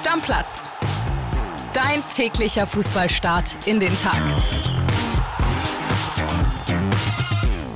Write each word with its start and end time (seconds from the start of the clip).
Stammplatz. 0.00 0.70
Dein 1.74 2.02
täglicher 2.08 2.66
Fußballstart 2.66 3.54
in 3.66 3.80
den 3.80 3.94
Tag. 3.96 4.18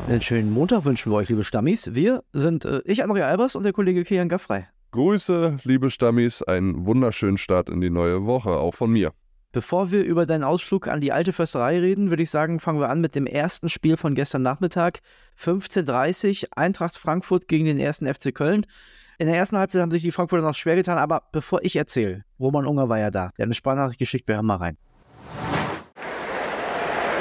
Einen 0.08 0.22
schönen 0.22 0.50
Montag 0.50 0.86
wünschen 0.86 1.12
wir 1.12 1.16
euch, 1.16 1.28
liebe 1.28 1.44
Stammis. 1.44 1.94
Wir 1.94 2.24
sind 2.32 2.64
äh, 2.64 2.80
ich, 2.86 3.04
André 3.04 3.24
Albers 3.24 3.56
und 3.56 3.64
der 3.64 3.74
Kollege 3.74 4.04
Kian 4.04 4.30
Gaffrey. 4.30 4.64
Grüße, 4.92 5.58
liebe 5.64 5.90
Stammis, 5.90 6.40
einen 6.40 6.86
wunderschönen 6.86 7.36
Start 7.36 7.68
in 7.68 7.82
die 7.82 7.90
neue 7.90 8.24
Woche, 8.24 8.52
auch 8.52 8.74
von 8.74 8.90
mir. 8.90 9.12
Bevor 9.52 9.90
wir 9.90 10.02
über 10.02 10.24
deinen 10.24 10.44
Ausflug 10.44 10.88
an 10.88 11.02
die 11.02 11.12
alte 11.12 11.34
Försterei 11.34 11.78
reden, 11.78 12.08
würde 12.08 12.22
ich 12.22 12.30
sagen, 12.30 12.58
fangen 12.58 12.80
wir 12.80 12.88
an 12.88 13.02
mit 13.02 13.14
dem 13.14 13.26
ersten 13.26 13.68
Spiel 13.68 13.98
von 13.98 14.14
gestern 14.14 14.40
Nachmittag. 14.40 15.00
15.30 15.38 16.46
Eintracht 16.56 16.96
Frankfurt 16.96 17.48
gegen 17.48 17.66
den 17.66 17.78
ersten 17.78 18.12
FC 18.12 18.34
Köln. 18.34 18.64
In 19.16 19.28
der 19.28 19.36
ersten 19.36 19.56
Halbzeit 19.56 19.80
haben 19.80 19.92
sich 19.92 20.02
die 20.02 20.10
Frankfurter 20.10 20.44
noch 20.44 20.54
schwer 20.54 20.74
getan, 20.74 20.98
aber 20.98 21.22
bevor 21.30 21.62
ich 21.62 21.76
erzähle, 21.76 22.24
Roman 22.40 22.66
Unger 22.66 22.88
war 22.88 22.98
ja 22.98 23.12
da. 23.12 23.30
Der 23.36 23.44
hat 23.44 23.46
eine 23.46 23.54
Sprachnachricht 23.54 24.00
geschickt, 24.00 24.26
wir 24.26 24.34
hören 24.34 24.46
mal 24.46 24.56
rein. 24.56 24.76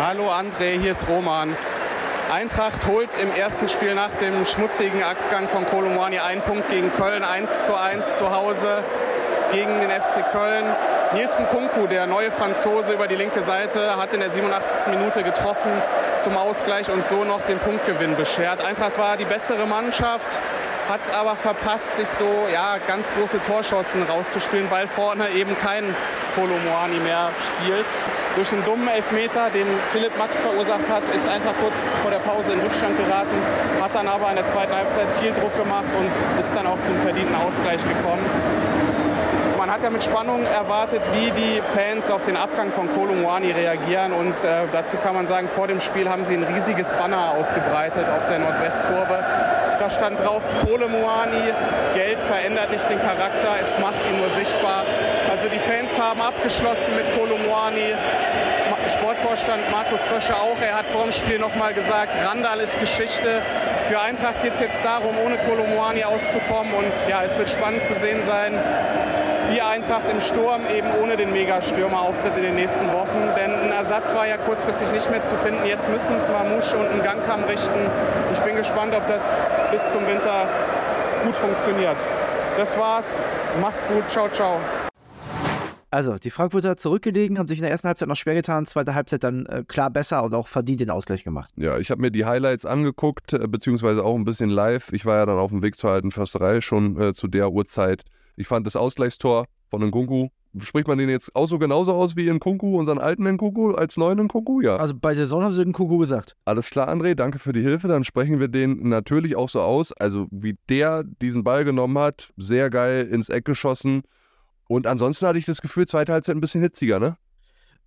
Hallo 0.01 0.27
André, 0.31 0.79
hier 0.81 0.93
ist 0.93 1.07
Roman. 1.07 1.55
Eintracht 2.31 2.87
holt 2.87 3.09
im 3.21 3.29
ersten 3.31 3.69
Spiel 3.69 3.93
nach 3.93 4.09
dem 4.19 4.43
schmutzigen 4.43 5.03
Abgang 5.03 5.47
von 5.47 5.67
Kolomwani 5.67 6.17
einen 6.17 6.41
Punkt 6.41 6.67
gegen 6.71 6.91
Köln, 6.93 7.23
1 7.23 7.67
zu 7.67 7.79
1 7.79 8.17
zu 8.17 8.35
Hause 8.35 8.83
gegen 9.51 9.79
den 9.79 9.91
FC 9.91 10.27
Köln. 10.31 10.65
Nielsen 11.13 11.45
Kunku, 11.45 11.85
der 11.85 12.07
neue 12.07 12.31
Franzose 12.31 12.93
über 12.93 13.07
die 13.07 13.15
linke 13.15 13.43
Seite, 13.43 13.97
hat 13.97 14.15
in 14.15 14.19
der 14.19 14.31
87. 14.31 14.91
Minute 14.97 15.21
getroffen 15.21 15.71
zum 16.17 16.35
Ausgleich 16.35 16.89
und 16.89 17.05
so 17.05 17.23
noch 17.23 17.41
den 17.41 17.59
Punktgewinn 17.59 18.15
beschert. 18.15 18.65
Eintracht 18.65 18.97
war 18.97 19.15
die 19.15 19.25
bessere 19.25 19.67
Mannschaft, 19.67 20.39
hat 20.89 21.01
es 21.01 21.09
aber 21.09 21.35
verpasst, 21.35 21.95
sich 21.95 22.07
so 22.07 22.47
ja, 22.51 22.77
ganz 22.87 23.11
große 23.13 23.41
Torschossen 23.43 24.03
rauszuspielen, 24.03 24.69
weil 24.69 24.87
vorne 24.87 25.29
eben 25.29 25.57
kein 25.57 25.95
Kolomoani 26.35 26.99
mehr 26.99 27.29
spielt. 27.39 27.85
Durch 28.35 28.51
einen 28.51 28.65
dummen 28.65 28.87
Elfmeter, 28.87 29.49
den 29.51 29.67
Philipp 29.91 30.17
Max 30.17 30.41
verursacht 30.41 30.89
hat, 30.89 31.03
ist 31.15 31.27
Eintracht 31.27 31.59
kurz 31.61 31.85
vor 32.01 32.11
der 32.11 32.19
Pause 32.19 32.53
in 32.53 32.59
Rückstand 32.59 32.97
geraten, 32.97 33.35
hat 33.81 33.93
dann 33.93 34.07
aber 34.07 34.29
in 34.29 34.35
der 34.35 34.47
zweiten 34.47 34.73
Halbzeit 34.73 35.07
viel 35.21 35.33
Druck 35.33 35.55
gemacht 35.55 35.89
und 35.99 36.39
ist 36.39 36.55
dann 36.55 36.65
auch 36.65 36.81
zum 36.81 36.97
verdienten 37.01 37.35
Ausgleich 37.35 37.81
gekommen 37.83 38.25
man 39.65 39.71
hat 39.71 39.81
ja 39.81 39.89
mit 39.91 40.03
Spannung 40.03 40.45
erwartet, 40.45 41.01
wie 41.13 41.31
die 41.31 41.61
Fans 41.61 42.11
auf 42.11 42.25
den 42.25 42.35
Abgang 42.35 42.69
von 42.69 42.89
Kolumwani 42.93 43.49
reagieren. 43.51 44.11
Und 44.11 44.43
äh, 44.43 44.67
dazu 44.73 44.97
kann 44.97 45.15
man 45.15 45.25
sagen, 45.25 45.47
vor 45.47 45.67
dem 45.67 45.79
Spiel 45.79 46.09
haben 46.09 46.25
sie 46.25 46.33
ein 46.33 46.43
riesiges 46.43 46.91
Banner 46.91 47.31
ausgebreitet 47.31 48.09
auf 48.09 48.25
der 48.25 48.39
Nordwestkurve. 48.39 49.23
Da 49.83 49.89
stand 49.89 50.17
drauf, 50.17 50.47
Kolumwani, 50.61 51.51
Geld 51.93 52.23
verändert 52.23 52.71
nicht 52.71 52.89
den 52.89 53.01
Charakter, 53.01 53.57
es 53.59 53.77
macht 53.79 53.99
ihn 54.09 54.17
nur 54.17 54.29
sichtbar. 54.29 54.85
Also 55.29 55.49
die 55.49 55.59
Fans 55.59 55.99
haben 55.99 56.21
abgeschlossen 56.21 56.95
mit 56.95 57.03
Kolumwani. 57.17 57.93
Sportvorstand 58.89 59.71
Markus 59.71 60.03
Krösche 60.03 60.35
auch. 60.35 60.57
Er 60.61 60.75
hat 60.75 60.85
vor 60.87 61.03
dem 61.03 61.11
Spiel 61.11 61.39
nochmal 61.39 61.73
gesagt, 61.73 62.15
Randall 62.25 62.59
ist 62.59 62.79
Geschichte. 62.79 63.41
Für 63.87 63.99
Eintracht 63.99 64.41
geht 64.41 64.53
es 64.53 64.59
jetzt 64.59 64.83
darum, 64.83 65.17
ohne 65.17 65.37
Kolomwani 65.37 66.03
auszukommen. 66.03 66.73
Und 66.73 66.93
ja, 67.09 67.23
es 67.23 67.37
wird 67.37 67.49
spannend 67.49 67.83
zu 67.83 67.95
sehen 67.95 68.23
sein, 68.23 68.59
wie 69.49 69.61
Eintracht 69.61 70.09
im 70.09 70.19
Sturm 70.19 70.61
eben 70.67 70.89
ohne 71.01 71.15
den 71.15 71.31
Megastürmer 71.31 72.01
auftritt 72.01 72.35
in 72.37 72.43
den 72.43 72.55
nächsten 72.55 72.91
Wochen. 72.91 73.31
Denn 73.35 73.53
ein 73.53 73.71
Ersatz 73.71 74.13
war 74.13 74.27
ja 74.27 74.37
kurzfristig 74.37 74.91
nicht 74.91 75.09
mehr 75.09 75.21
zu 75.21 75.37
finden. 75.37 75.65
Jetzt 75.65 75.89
müssen 75.89 76.15
es 76.17 76.27
Mamouche 76.27 76.77
und 76.77 76.89
ein 76.89 77.03
Gangkamm 77.03 77.43
richten. 77.43 77.89
Ich 78.31 78.39
bin 78.39 78.55
gespannt, 78.55 78.93
ob 78.95 79.07
das 79.07 79.31
bis 79.71 79.91
zum 79.91 80.05
Winter 80.07 80.47
gut 81.23 81.37
funktioniert. 81.37 81.97
Das 82.57 82.77
war's. 82.77 83.23
Mach's 83.61 83.83
gut. 83.85 84.09
Ciao, 84.09 84.29
ciao. 84.29 84.59
Also, 85.93 86.15
die 86.17 86.31
Frankfurter 86.31 86.75
zurückgelegen, 86.75 87.37
haben 87.37 87.47
sich 87.47 87.59
in 87.59 87.61
der 87.61 87.69
ersten 87.69 87.87
Halbzeit 87.87 88.09
noch 88.09 88.15
schwer 88.15 88.33
getan, 88.33 88.65
zweite 88.65 88.95
Halbzeit 88.95 89.23
dann 89.23 89.45
äh, 89.45 89.63
klar 89.67 89.91
besser 89.91 90.23
und 90.23 90.33
auch 90.33 90.47
verdient 90.47 90.79
den 90.79 90.89
Ausgleich 90.89 91.23
gemacht. 91.23 91.53
Ja, 91.55 91.77
ich 91.77 91.91
habe 91.91 92.01
mir 92.01 92.09
die 92.09 92.25
Highlights 92.25 92.65
angeguckt, 92.65 93.33
äh, 93.33 93.47
beziehungsweise 93.47 94.03
auch 94.03 94.15
ein 94.15 94.25
bisschen 94.25 94.49
live. 94.49 94.91
Ich 94.91 95.05
war 95.05 95.17
ja 95.17 95.27
dann 95.27 95.37
auf 95.37 95.51
dem 95.51 95.61
Weg 95.61 95.75
zur 95.75 95.91
alten 95.91 96.09
Försterei 96.09 96.61
schon 96.61 96.99
äh, 96.99 97.13
zu 97.13 97.27
der 97.27 97.51
Uhrzeit. 97.51 98.05
Ich 98.35 98.47
fand 98.47 98.65
das 98.65 98.75
Ausgleichstor 98.75 99.45
von 99.69 99.83
Nkunku, 99.83 100.29
spricht 100.59 100.87
man 100.87 100.97
den 100.97 101.09
jetzt 101.09 101.35
auch 101.35 101.47
so 101.47 101.59
genauso 101.59 101.93
aus 101.93 102.15
wie 102.15 102.27
in 102.27 102.37
Nkunku, 102.37 102.75
unseren 102.79 102.97
alten 102.97 103.27
Nkunku, 103.27 103.73
als 103.73 103.95
neuen 103.95 104.17
Nkunku? 104.17 104.61
Ja. 104.61 104.77
Also 104.77 104.95
bei 104.99 105.13
der 105.13 105.27
Sonne 105.27 105.45
haben 105.45 105.53
sie 105.53 105.63
Nkunku 105.63 105.99
gesagt. 105.99 106.35
Alles 106.45 106.71
klar, 106.71 106.89
André, 106.89 107.13
danke 107.13 107.37
für 107.37 107.53
die 107.53 107.61
Hilfe. 107.61 107.87
Dann 107.87 108.03
sprechen 108.03 108.39
wir 108.39 108.47
den 108.47 108.89
natürlich 108.89 109.35
auch 109.35 109.49
so 109.49 109.61
aus. 109.61 109.93
Also 109.93 110.25
wie 110.31 110.57
der 110.69 111.03
diesen 111.03 111.43
Ball 111.43 111.65
genommen 111.65 111.99
hat, 111.99 112.33
sehr 112.35 112.71
geil 112.71 113.05
ins 113.05 113.29
Eck 113.29 113.45
geschossen. 113.45 114.01
Und 114.67 114.87
ansonsten 114.87 115.27
hatte 115.27 115.37
ich 115.37 115.45
das 115.45 115.61
Gefühl, 115.61 115.87
zweite 115.87 116.13
Halbzeit 116.13 116.35
ein 116.35 116.41
bisschen 116.41 116.61
hitziger, 116.61 116.99
ne? 116.99 117.17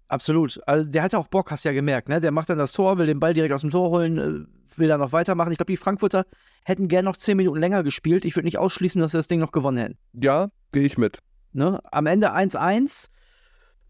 Absolut. 0.08 0.60
Also 0.66 0.88
der 0.88 1.02
hatte 1.02 1.18
auch 1.18 1.26
Bock, 1.26 1.50
hast 1.50 1.64
du 1.64 1.68
ja 1.68 1.74
gemerkt, 1.74 2.08
ne? 2.08 2.20
Der 2.20 2.30
macht 2.30 2.48
dann 2.48 2.58
das 2.58 2.72
Tor, 2.72 2.98
will 2.98 3.06
den 3.06 3.18
Ball 3.18 3.34
direkt 3.34 3.52
aus 3.52 3.62
dem 3.62 3.70
Tor 3.70 3.90
holen, 3.90 4.18
äh, 4.18 4.78
will 4.78 4.88
dann 4.88 5.00
noch 5.00 5.12
weitermachen. 5.12 5.50
Ich 5.50 5.58
glaube, 5.58 5.72
die 5.72 5.76
Frankfurter 5.76 6.24
hätten 6.64 6.88
gern 6.88 7.04
noch 7.04 7.16
zehn 7.16 7.36
Minuten 7.36 7.58
länger 7.58 7.82
gespielt. 7.82 8.24
Ich 8.24 8.36
würde 8.36 8.46
nicht 8.46 8.58
ausschließen, 8.58 9.00
dass 9.00 9.12
sie 9.12 9.18
das 9.18 9.26
Ding 9.26 9.40
noch 9.40 9.52
gewonnen 9.52 9.78
hätten. 9.78 9.98
Ja, 10.12 10.48
gehe 10.72 10.84
ich 10.84 10.96
mit. 10.96 11.20
Ne? 11.52 11.80
Am 11.90 12.06
Ende 12.06 12.34
1-1 12.34 13.08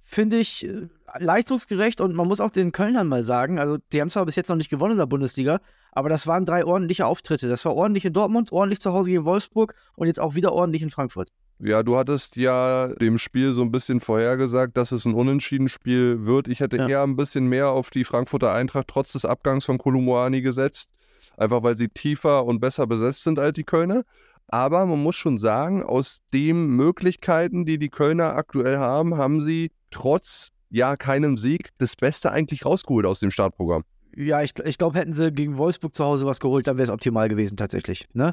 finde 0.02 0.38
ich 0.38 0.66
äh, 0.66 0.88
leistungsgerecht 1.18 2.00
und 2.00 2.14
man 2.14 2.28
muss 2.28 2.40
auch 2.40 2.50
den 2.50 2.72
Kölnern 2.72 3.08
mal 3.08 3.24
sagen, 3.24 3.58
also 3.58 3.78
die 3.92 4.00
haben 4.00 4.08
zwar 4.08 4.24
bis 4.24 4.36
jetzt 4.36 4.48
noch 4.48 4.56
nicht 4.56 4.70
gewonnen 4.70 4.92
in 4.92 4.98
der 4.98 5.06
Bundesliga, 5.06 5.60
aber 5.92 6.08
das 6.08 6.26
waren 6.26 6.46
drei 6.46 6.64
ordentliche 6.64 7.06
Auftritte. 7.06 7.48
Das 7.48 7.64
war 7.64 7.74
ordentlich 7.74 8.04
in 8.04 8.12
Dortmund, 8.12 8.52
ordentlich 8.52 8.80
zu 8.80 8.92
Hause 8.92 9.10
gegen 9.10 9.24
Wolfsburg 9.24 9.74
und 9.96 10.06
jetzt 10.06 10.20
auch 10.20 10.34
wieder 10.34 10.52
ordentlich 10.52 10.82
in 10.82 10.90
Frankfurt. 10.90 11.30
Ja, 11.58 11.82
du 11.82 11.96
hattest 11.96 12.36
ja 12.36 12.88
dem 12.88 13.16
Spiel 13.16 13.52
so 13.52 13.62
ein 13.62 13.70
bisschen 13.72 14.00
vorhergesagt, 14.00 14.76
dass 14.76 14.92
es 14.92 15.06
ein 15.06 15.14
Unentschieden-Spiel 15.14 16.26
wird. 16.26 16.48
Ich 16.48 16.60
hätte 16.60 16.76
ja. 16.76 16.88
eher 16.88 17.02
ein 17.02 17.16
bisschen 17.16 17.46
mehr 17.46 17.70
auf 17.70 17.88
die 17.88 18.04
Frankfurter 18.04 18.52
Eintracht 18.52 18.88
trotz 18.88 19.12
des 19.12 19.24
Abgangs 19.24 19.64
von 19.64 19.78
Kolumuani 19.78 20.42
gesetzt. 20.42 20.90
Einfach 21.38 21.62
weil 21.62 21.76
sie 21.76 21.88
tiefer 21.88 22.44
und 22.44 22.60
besser 22.60 22.86
besetzt 22.86 23.22
sind 23.22 23.38
als 23.38 23.54
die 23.54 23.64
Kölner. 23.64 24.04
Aber 24.48 24.86
man 24.86 25.02
muss 25.02 25.16
schon 25.16 25.38
sagen, 25.38 25.82
aus 25.82 26.20
den 26.32 26.68
Möglichkeiten, 26.68 27.64
die 27.64 27.78
die 27.78 27.88
Kölner 27.88 28.34
aktuell 28.36 28.78
haben, 28.78 29.16
haben 29.16 29.40
sie 29.40 29.72
trotz 29.90 30.50
ja 30.70 30.96
keinem 30.96 31.38
Sieg 31.38 31.70
das 31.78 31.96
Beste 31.96 32.30
eigentlich 32.30 32.64
rausgeholt 32.64 33.06
aus 33.06 33.20
dem 33.20 33.30
Startprogramm. 33.30 33.84
Ja, 34.14 34.42
ich, 34.42 34.52
ich 34.64 34.78
glaube, 34.78 34.98
hätten 34.98 35.12
sie 35.12 35.32
gegen 35.32 35.56
Wolfsburg 35.56 35.94
zu 35.94 36.04
Hause 36.04 36.26
was 36.26 36.40
geholt, 36.40 36.66
dann 36.66 36.78
wäre 36.78 36.84
es 36.84 36.90
optimal 36.90 37.28
gewesen 37.28 37.56
tatsächlich. 37.56 38.06
Ne? 38.14 38.32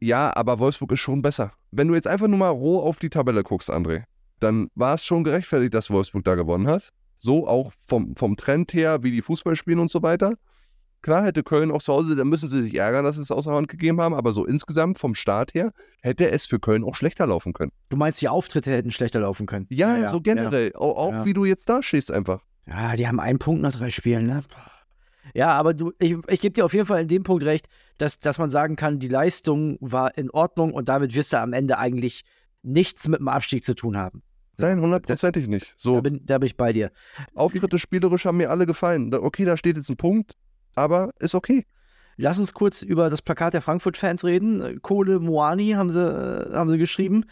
Ja, 0.00 0.34
aber 0.36 0.58
Wolfsburg 0.58 0.92
ist 0.92 1.00
schon 1.00 1.22
besser. 1.22 1.52
Wenn 1.70 1.88
du 1.88 1.94
jetzt 1.94 2.06
einfach 2.06 2.28
nur 2.28 2.38
mal 2.38 2.50
roh 2.50 2.80
auf 2.80 2.98
die 2.98 3.10
Tabelle 3.10 3.42
guckst, 3.42 3.70
André, 3.70 4.04
dann 4.40 4.68
war 4.74 4.94
es 4.94 5.04
schon 5.04 5.24
gerechtfertigt, 5.24 5.74
dass 5.74 5.90
Wolfsburg 5.90 6.24
da 6.24 6.34
gewonnen 6.34 6.66
hat. 6.66 6.90
So 7.18 7.48
auch 7.48 7.72
vom, 7.86 8.14
vom 8.16 8.36
Trend 8.36 8.74
her, 8.74 9.02
wie 9.02 9.10
die 9.10 9.22
Fußball 9.22 9.56
spielen 9.56 9.78
und 9.78 9.90
so 9.90 10.02
weiter. 10.02 10.34
Klar 11.02 11.24
hätte 11.24 11.42
Köln 11.42 11.70
auch 11.70 11.82
zu 11.82 11.92
Hause, 11.92 12.16
da 12.16 12.24
müssen 12.24 12.48
sie 12.48 12.62
sich 12.62 12.74
ärgern, 12.74 13.04
dass 13.04 13.16
sie 13.16 13.22
es 13.22 13.30
außer 13.30 13.52
Hand 13.52 13.68
gegeben 13.68 14.00
haben, 14.00 14.14
aber 14.14 14.32
so 14.32 14.44
insgesamt 14.44 14.98
vom 14.98 15.14
Start 15.14 15.54
her 15.54 15.72
hätte 16.02 16.30
es 16.30 16.46
für 16.46 16.58
Köln 16.58 16.82
auch 16.82 16.96
schlechter 16.96 17.26
laufen 17.26 17.52
können. 17.52 17.70
Du 17.90 17.96
meinst, 17.96 18.20
die 18.20 18.28
Auftritte 18.28 18.72
hätten 18.72 18.90
schlechter 18.90 19.20
laufen 19.20 19.46
können? 19.46 19.66
Ja, 19.70 19.94
ja, 19.94 20.02
ja 20.02 20.10
so 20.10 20.20
generell. 20.20 20.72
Ja. 20.72 20.80
Auch, 20.80 20.96
auch 20.96 21.24
wie 21.24 21.32
du 21.32 21.44
jetzt 21.44 21.68
da 21.68 21.82
stehst 21.82 22.10
einfach. 22.10 22.42
Ja, 22.66 22.96
die 22.96 23.06
haben 23.06 23.20
einen 23.20 23.38
Punkt 23.38 23.62
nach 23.62 23.72
drei 23.72 23.90
Spielen, 23.90 24.26
ne? 24.26 24.42
Ja, 25.34 25.50
aber 25.50 25.74
du, 25.74 25.92
ich, 25.98 26.16
ich 26.28 26.40
gebe 26.40 26.54
dir 26.54 26.64
auf 26.64 26.72
jeden 26.72 26.86
Fall 26.86 27.02
in 27.02 27.08
dem 27.08 27.22
Punkt 27.22 27.44
recht, 27.44 27.68
dass, 27.98 28.20
dass 28.20 28.38
man 28.38 28.50
sagen 28.50 28.76
kann, 28.76 28.98
die 28.98 29.08
Leistung 29.08 29.76
war 29.80 30.16
in 30.16 30.30
Ordnung 30.30 30.72
und 30.72 30.88
damit 30.88 31.14
wirst 31.14 31.32
du 31.32 31.40
am 31.40 31.52
Ende 31.52 31.78
eigentlich 31.78 32.24
nichts 32.62 33.08
mit 33.08 33.20
dem 33.20 33.28
Abstieg 33.28 33.64
zu 33.64 33.74
tun 33.74 33.96
haben. 33.96 34.22
Nein, 34.58 34.80
hundertprozentig 34.80 35.48
nicht. 35.48 35.74
So. 35.76 35.96
Da 35.96 36.00
bin, 36.00 36.20
da 36.24 36.38
bin 36.38 36.46
ich 36.46 36.56
bei 36.56 36.72
dir. 36.72 36.90
Auftritte 37.34 37.78
spielerisch 37.78 38.24
haben 38.24 38.38
mir 38.38 38.50
alle 38.50 38.66
gefallen. 38.66 39.12
Okay, 39.14 39.44
da 39.44 39.56
steht 39.56 39.76
jetzt 39.76 39.90
ein 39.90 39.96
Punkt, 39.96 40.32
aber 40.74 41.10
ist 41.18 41.34
okay. 41.34 41.66
Lass 42.16 42.38
uns 42.38 42.54
kurz 42.54 42.80
über 42.80 43.10
das 43.10 43.20
Plakat 43.20 43.52
der 43.52 43.60
Frankfurt-Fans 43.60 44.24
reden. 44.24 44.80
Kohle 44.80 45.20
Moani 45.20 45.72
haben 45.72 45.90
sie, 45.90 46.00
haben 46.54 46.70
sie 46.70 46.78
geschrieben. 46.78 47.26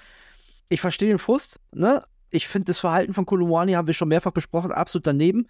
Ich 0.69 0.81
verstehe 0.81 1.09
den 1.09 1.19
Frust, 1.19 1.61
ne? 1.73 2.05
Ich 2.31 2.49
finde 2.49 2.67
das 2.67 2.79
Verhalten 2.79 3.15
von 3.15 3.27
Kolumani 3.27 3.75
haben 3.75 3.87
wir 3.87 3.95
schon 3.95 4.09
mehrfach 4.09 4.33
besprochen, 4.33 4.73
absolut 4.73 5.07
daneben 5.07 5.47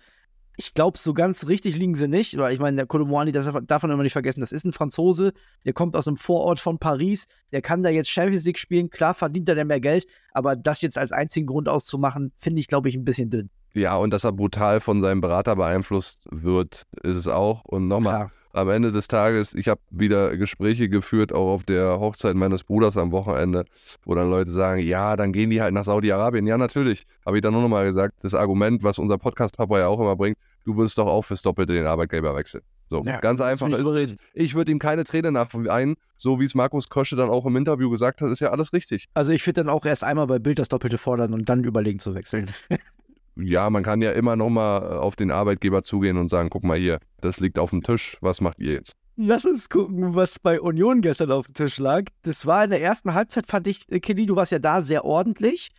ich 0.56 0.74
glaube, 0.74 0.98
so 0.98 1.14
ganz 1.14 1.46
richtig 1.48 1.76
liegen 1.76 1.94
sie 1.94 2.08
nicht. 2.08 2.36
Weil 2.38 2.52
ich 2.52 2.60
meine, 2.60 2.76
der 2.76 2.86
Colomboani, 2.86 3.32
das 3.32 3.50
darf 3.66 3.82
man 3.82 3.90
immer 3.92 4.02
nicht 4.02 4.12
vergessen, 4.12 4.40
das 4.40 4.52
ist 4.52 4.64
ein 4.64 4.72
Franzose, 4.72 5.32
der 5.64 5.72
kommt 5.72 5.96
aus 5.96 6.06
einem 6.06 6.16
Vorort 6.16 6.60
von 6.60 6.78
Paris, 6.78 7.26
der 7.52 7.62
kann 7.62 7.82
da 7.82 7.90
jetzt 7.90 8.10
Champions 8.10 8.44
League 8.44 8.58
spielen. 8.58 8.90
Klar 8.90 9.14
verdient 9.14 9.48
er 9.48 9.54
dann 9.54 9.66
mehr 9.66 9.80
Geld, 9.80 10.06
aber 10.32 10.56
das 10.56 10.80
jetzt 10.80 10.98
als 10.98 11.12
einzigen 11.12 11.46
Grund 11.46 11.68
auszumachen, 11.68 12.32
finde 12.36 12.60
ich, 12.60 12.68
glaube 12.68 12.88
ich, 12.88 12.96
ein 12.96 13.04
bisschen 13.04 13.30
dünn. 13.30 13.50
Ja, 13.74 13.96
und 13.96 14.10
dass 14.10 14.22
er 14.22 14.32
brutal 14.32 14.80
von 14.80 15.00
seinem 15.00 15.20
Berater 15.20 15.56
beeinflusst 15.56 16.24
wird, 16.30 16.86
ist 17.02 17.16
es 17.16 17.26
auch. 17.26 17.64
Und 17.64 17.88
nochmal, 17.88 18.30
am 18.54 18.68
Ende 18.68 18.92
des 18.92 19.08
Tages, 19.08 19.54
ich 19.54 19.68
habe 19.68 19.80
wieder 19.90 20.36
Gespräche 20.36 20.88
geführt, 20.88 21.32
auch 21.32 21.52
auf 21.52 21.64
der 21.64 21.98
Hochzeit 22.00 22.36
meines 22.36 22.64
Bruders 22.64 22.96
am 22.96 23.12
Wochenende, 23.12 23.64
wo 24.04 24.14
dann 24.14 24.30
Leute 24.30 24.50
sagen, 24.50 24.80
ja, 24.80 25.16
dann 25.16 25.32
gehen 25.32 25.50
die 25.50 25.60
halt 25.60 25.74
nach 25.74 25.84
Saudi-Arabien. 25.84 26.46
Ja, 26.46 26.56
natürlich. 26.56 27.04
Habe 27.26 27.36
ich 27.36 27.42
dann 27.42 27.52
nur 27.52 27.62
nochmal 27.62 27.84
gesagt, 27.84 28.14
das 28.22 28.34
Argument, 28.34 28.82
was 28.82 28.98
unser 28.98 29.18
Podcast-Papa 29.18 29.78
ja 29.78 29.88
auch 29.88 30.00
immer 30.00 30.16
bringt, 30.16 30.38
du 30.64 30.76
würdest 30.76 30.96
doch 30.98 31.06
auch 31.06 31.22
fürs 31.22 31.42
Doppelte 31.42 31.72
den 31.72 31.86
Arbeitgeber 31.86 32.34
wechseln. 32.36 32.62
So, 32.90 33.02
Ja, 33.04 33.18
ganz 33.18 33.40
einfach 33.40 33.68
ist. 33.68 34.16
Ich 34.34 34.54
würde 34.54 34.70
ihm 34.70 34.78
keine 34.78 35.04
Träne 35.04 35.32
nachweinen, 35.32 35.96
so 36.16 36.38
wie 36.38 36.44
es 36.44 36.54
Markus 36.54 36.88
Krösche 36.88 37.16
dann 37.16 37.30
auch 37.30 37.46
im 37.46 37.56
Interview 37.56 37.90
gesagt 37.90 38.20
hat, 38.20 38.30
ist 38.30 38.40
ja 38.40 38.50
alles 38.50 38.72
richtig. 38.72 39.06
Also 39.14 39.32
ich 39.32 39.44
würde 39.46 39.64
dann 39.64 39.68
auch 39.68 39.84
erst 39.84 40.04
einmal 40.04 40.26
bei 40.26 40.38
Bild 40.38 40.58
das 40.58 40.68
Doppelte 40.68 40.98
fordern 40.98 41.32
und 41.32 41.48
dann 41.48 41.64
überlegen 41.64 41.98
zu 41.98 42.14
wechseln. 42.14 42.46
Ja, 43.36 43.68
man 43.70 43.82
kann 43.82 44.00
ja 44.00 44.12
immer 44.12 44.36
nochmal 44.36 44.98
auf 44.98 45.16
den 45.16 45.30
Arbeitgeber 45.30 45.82
zugehen 45.82 46.16
und 46.18 46.28
sagen, 46.28 46.50
guck 46.50 46.64
mal 46.64 46.78
hier, 46.78 46.98
das 47.20 47.40
liegt 47.40 47.58
auf 47.58 47.70
dem 47.70 47.82
Tisch, 47.82 48.16
was 48.20 48.40
macht 48.40 48.60
ihr 48.60 48.74
jetzt? 48.74 48.92
Lass 49.16 49.44
uns 49.44 49.68
gucken, 49.68 50.14
was 50.14 50.38
bei 50.38 50.60
Union 50.60 51.00
gestern 51.00 51.30
auf 51.30 51.46
dem 51.46 51.54
Tisch 51.54 51.78
lag. 51.78 52.04
Das 52.22 52.46
war 52.46 52.64
in 52.64 52.70
der 52.70 52.82
ersten 52.82 53.14
Halbzeit, 53.14 53.46
fand 53.46 53.68
ich, 53.68 53.82
äh, 53.88 54.00
Kelly, 54.00 54.26
du 54.26 54.34
warst 54.34 54.52
ja 54.52 54.58
da 54.58 54.82
sehr 54.82 55.04
ordentlich. 55.04 55.70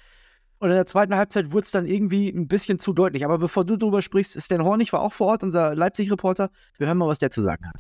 Und 0.59 0.69
in 0.69 0.75
der 0.75 0.85
zweiten 0.85 1.15
Halbzeit 1.15 1.51
wurde 1.51 1.65
es 1.65 1.71
dann 1.71 1.85
irgendwie 1.85 2.29
ein 2.29 2.47
bisschen 2.47 2.79
zu 2.79 2.93
deutlich. 2.93 3.25
Aber 3.25 3.37
bevor 3.37 3.65
du 3.65 3.75
drüber 3.75 4.01
sprichst, 4.01 4.41
Stan 4.41 4.63
Hornig 4.63 4.93
war 4.93 5.01
auch 5.01 5.11
vor 5.11 5.27
Ort, 5.27 5.43
unser 5.43 5.75
Leipzig-Reporter. 5.75 6.49
Wir 6.77 6.87
hören 6.87 6.97
mal, 6.97 7.09
was 7.09 7.19
der 7.19 7.29
zu 7.29 7.41
sagen 7.41 7.67
hat. 7.67 7.75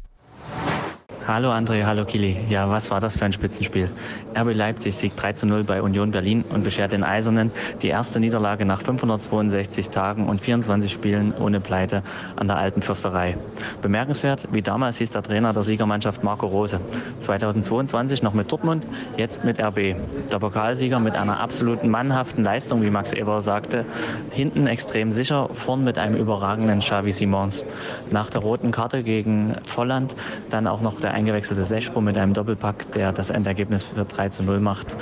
Hallo 1.27 1.49
André, 1.49 1.83
hallo 1.85 2.05
Kili. 2.05 2.37
Ja, 2.49 2.69
was 2.69 2.91
war 2.91 3.01
das 3.01 3.17
für 3.17 3.25
ein 3.25 3.33
Spitzenspiel? 3.33 3.89
RB 4.37 4.53
Leipzig 4.53 4.95
siegt 4.95 5.19
3 5.19 5.33
zu 5.33 5.47
0 5.47 5.63
bei 5.63 5.81
Union 5.81 6.11
Berlin 6.11 6.45
und 6.49 6.63
beschert 6.63 6.91
den 6.91 7.03
Eisernen 7.03 7.51
die 7.81 7.87
erste 7.87 8.19
Niederlage 8.19 8.63
nach 8.63 8.83
562 8.83 9.89
Tagen 9.89 10.29
und 10.29 10.39
24 10.39 10.91
Spielen 10.91 11.33
ohne 11.33 11.59
Pleite 11.61 12.03
an 12.35 12.45
der 12.45 12.57
alten 12.57 12.83
Fürsterei. 12.83 13.37
Bemerkenswert, 13.81 14.49
wie 14.51 14.61
damals 14.61 14.97
hieß 14.97 15.09
der 15.09 15.23
Trainer 15.23 15.51
der 15.51 15.63
Siegermannschaft 15.63 16.23
Marco 16.23 16.45
Rose. 16.45 16.79
2022 17.17 18.21
noch 18.21 18.35
mit 18.35 18.51
Dortmund, 18.51 18.87
jetzt 19.17 19.43
mit 19.43 19.59
RB. 19.59 19.95
Der 20.31 20.37
Pokalsieger 20.37 20.99
mit 20.99 21.15
einer 21.15 21.39
absoluten 21.39 21.89
mannhaften 21.89 22.43
Leistung, 22.43 22.83
wie 22.83 22.91
Max 22.91 23.13
Eber 23.13 23.41
sagte. 23.41 23.85
Hinten 24.29 24.67
extrem 24.67 25.11
sicher, 25.11 25.49
vorn 25.55 25.83
mit 25.83 25.97
einem 25.97 26.17
überragenden 26.17 26.81
Xavi 26.81 27.11
Simons. 27.11 27.65
Nach 28.11 28.29
der 28.29 28.41
roten 28.41 28.69
Karte 28.71 29.01
gegen 29.01 29.55
Volland 29.65 30.15
dann 30.51 30.67
auch 30.67 30.81
noch 30.81 31.01
der 31.01 31.14
eingewechselte 31.15 31.63
Seschko 31.63 32.01
mit 32.01 32.17
einem 32.17 32.33
Doppelpack, 32.33 32.91
der 32.91 33.13
das 33.13 33.29
Endergebnis 33.29 33.85
für 33.85 34.03
3 34.03 34.29
zu 34.29 34.43
0 34.43 34.59
macht. 34.59 34.97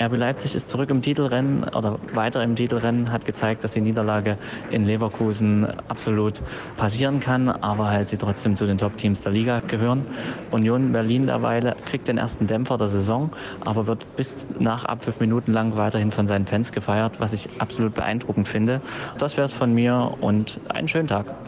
RB 0.00 0.16
Leipzig 0.16 0.54
ist 0.54 0.68
zurück 0.68 0.90
im 0.90 1.02
Titelrennen 1.02 1.64
oder 1.64 1.98
weiter 2.14 2.40
im 2.44 2.54
Titelrennen, 2.54 3.10
hat 3.10 3.24
gezeigt, 3.24 3.64
dass 3.64 3.72
die 3.72 3.80
Niederlage 3.80 4.38
in 4.70 4.86
Leverkusen 4.86 5.66
absolut 5.88 6.40
passieren 6.76 7.18
kann, 7.18 7.48
aber 7.48 7.90
halt 7.90 8.08
sie 8.08 8.16
trotzdem 8.16 8.54
zu 8.54 8.64
den 8.64 8.78
Top-Teams 8.78 9.22
der 9.22 9.32
Liga 9.32 9.60
gehören. 9.66 10.04
Union 10.52 10.92
Berlin 10.92 11.26
derweil 11.26 11.74
kriegt 11.86 12.06
den 12.06 12.18
ersten 12.18 12.46
Dämpfer 12.46 12.76
der 12.76 12.86
Saison, 12.86 13.32
aber 13.64 13.88
wird 13.88 14.06
bis 14.14 14.46
nach 14.60 14.84
Abpfiff 14.84 15.18
Minuten 15.18 15.52
lang 15.52 15.74
weiterhin 15.74 16.12
von 16.12 16.28
seinen 16.28 16.46
Fans 16.46 16.70
gefeiert, 16.70 17.18
was 17.18 17.32
ich 17.32 17.48
absolut 17.58 17.94
beeindruckend 17.94 18.46
finde. 18.46 18.80
Das 19.18 19.36
wäre 19.36 19.46
es 19.46 19.52
von 19.52 19.74
mir 19.74 20.14
und 20.20 20.60
einen 20.68 20.86
schönen 20.86 21.08
Tag. 21.08 21.47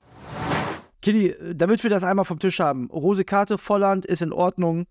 Kili, 1.02 1.35
damit 1.55 1.82
wir 1.82 1.91
das 1.91 2.02
einmal 2.05 2.25
vom 2.25 2.38
Tisch 2.38 2.61
haben. 2.61 2.91
Rose 2.91 3.25
Karte, 3.25 3.58
Volland 3.58 4.05
ist 4.06 4.23
in 4.23 4.32
Ordnung. 4.32 4.87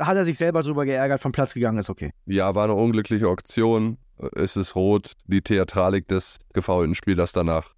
Hat 0.00 0.16
er 0.16 0.24
sich 0.24 0.36
selber 0.38 0.62
drüber 0.62 0.84
geärgert, 0.84 1.20
vom 1.20 1.30
Platz 1.32 1.54
gegangen, 1.54 1.78
ist 1.78 1.90
okay. 1.90 2.12
Ja, 2.24 2.54
war 2.56 2.64
eine 2.64 2.74
unglückliche 2.74 3.28
Auktion. 3.28 3.98
Es 4.34 4.56
ist 4.56 4.74
rot. 4.74 5.12
Die 5.26 5.42
Theatralik 5.42 6.08
des 6.08 6.38
gefaulten 6.52 6.94
Spielers 6.96 7.30
danach 7.32 7.74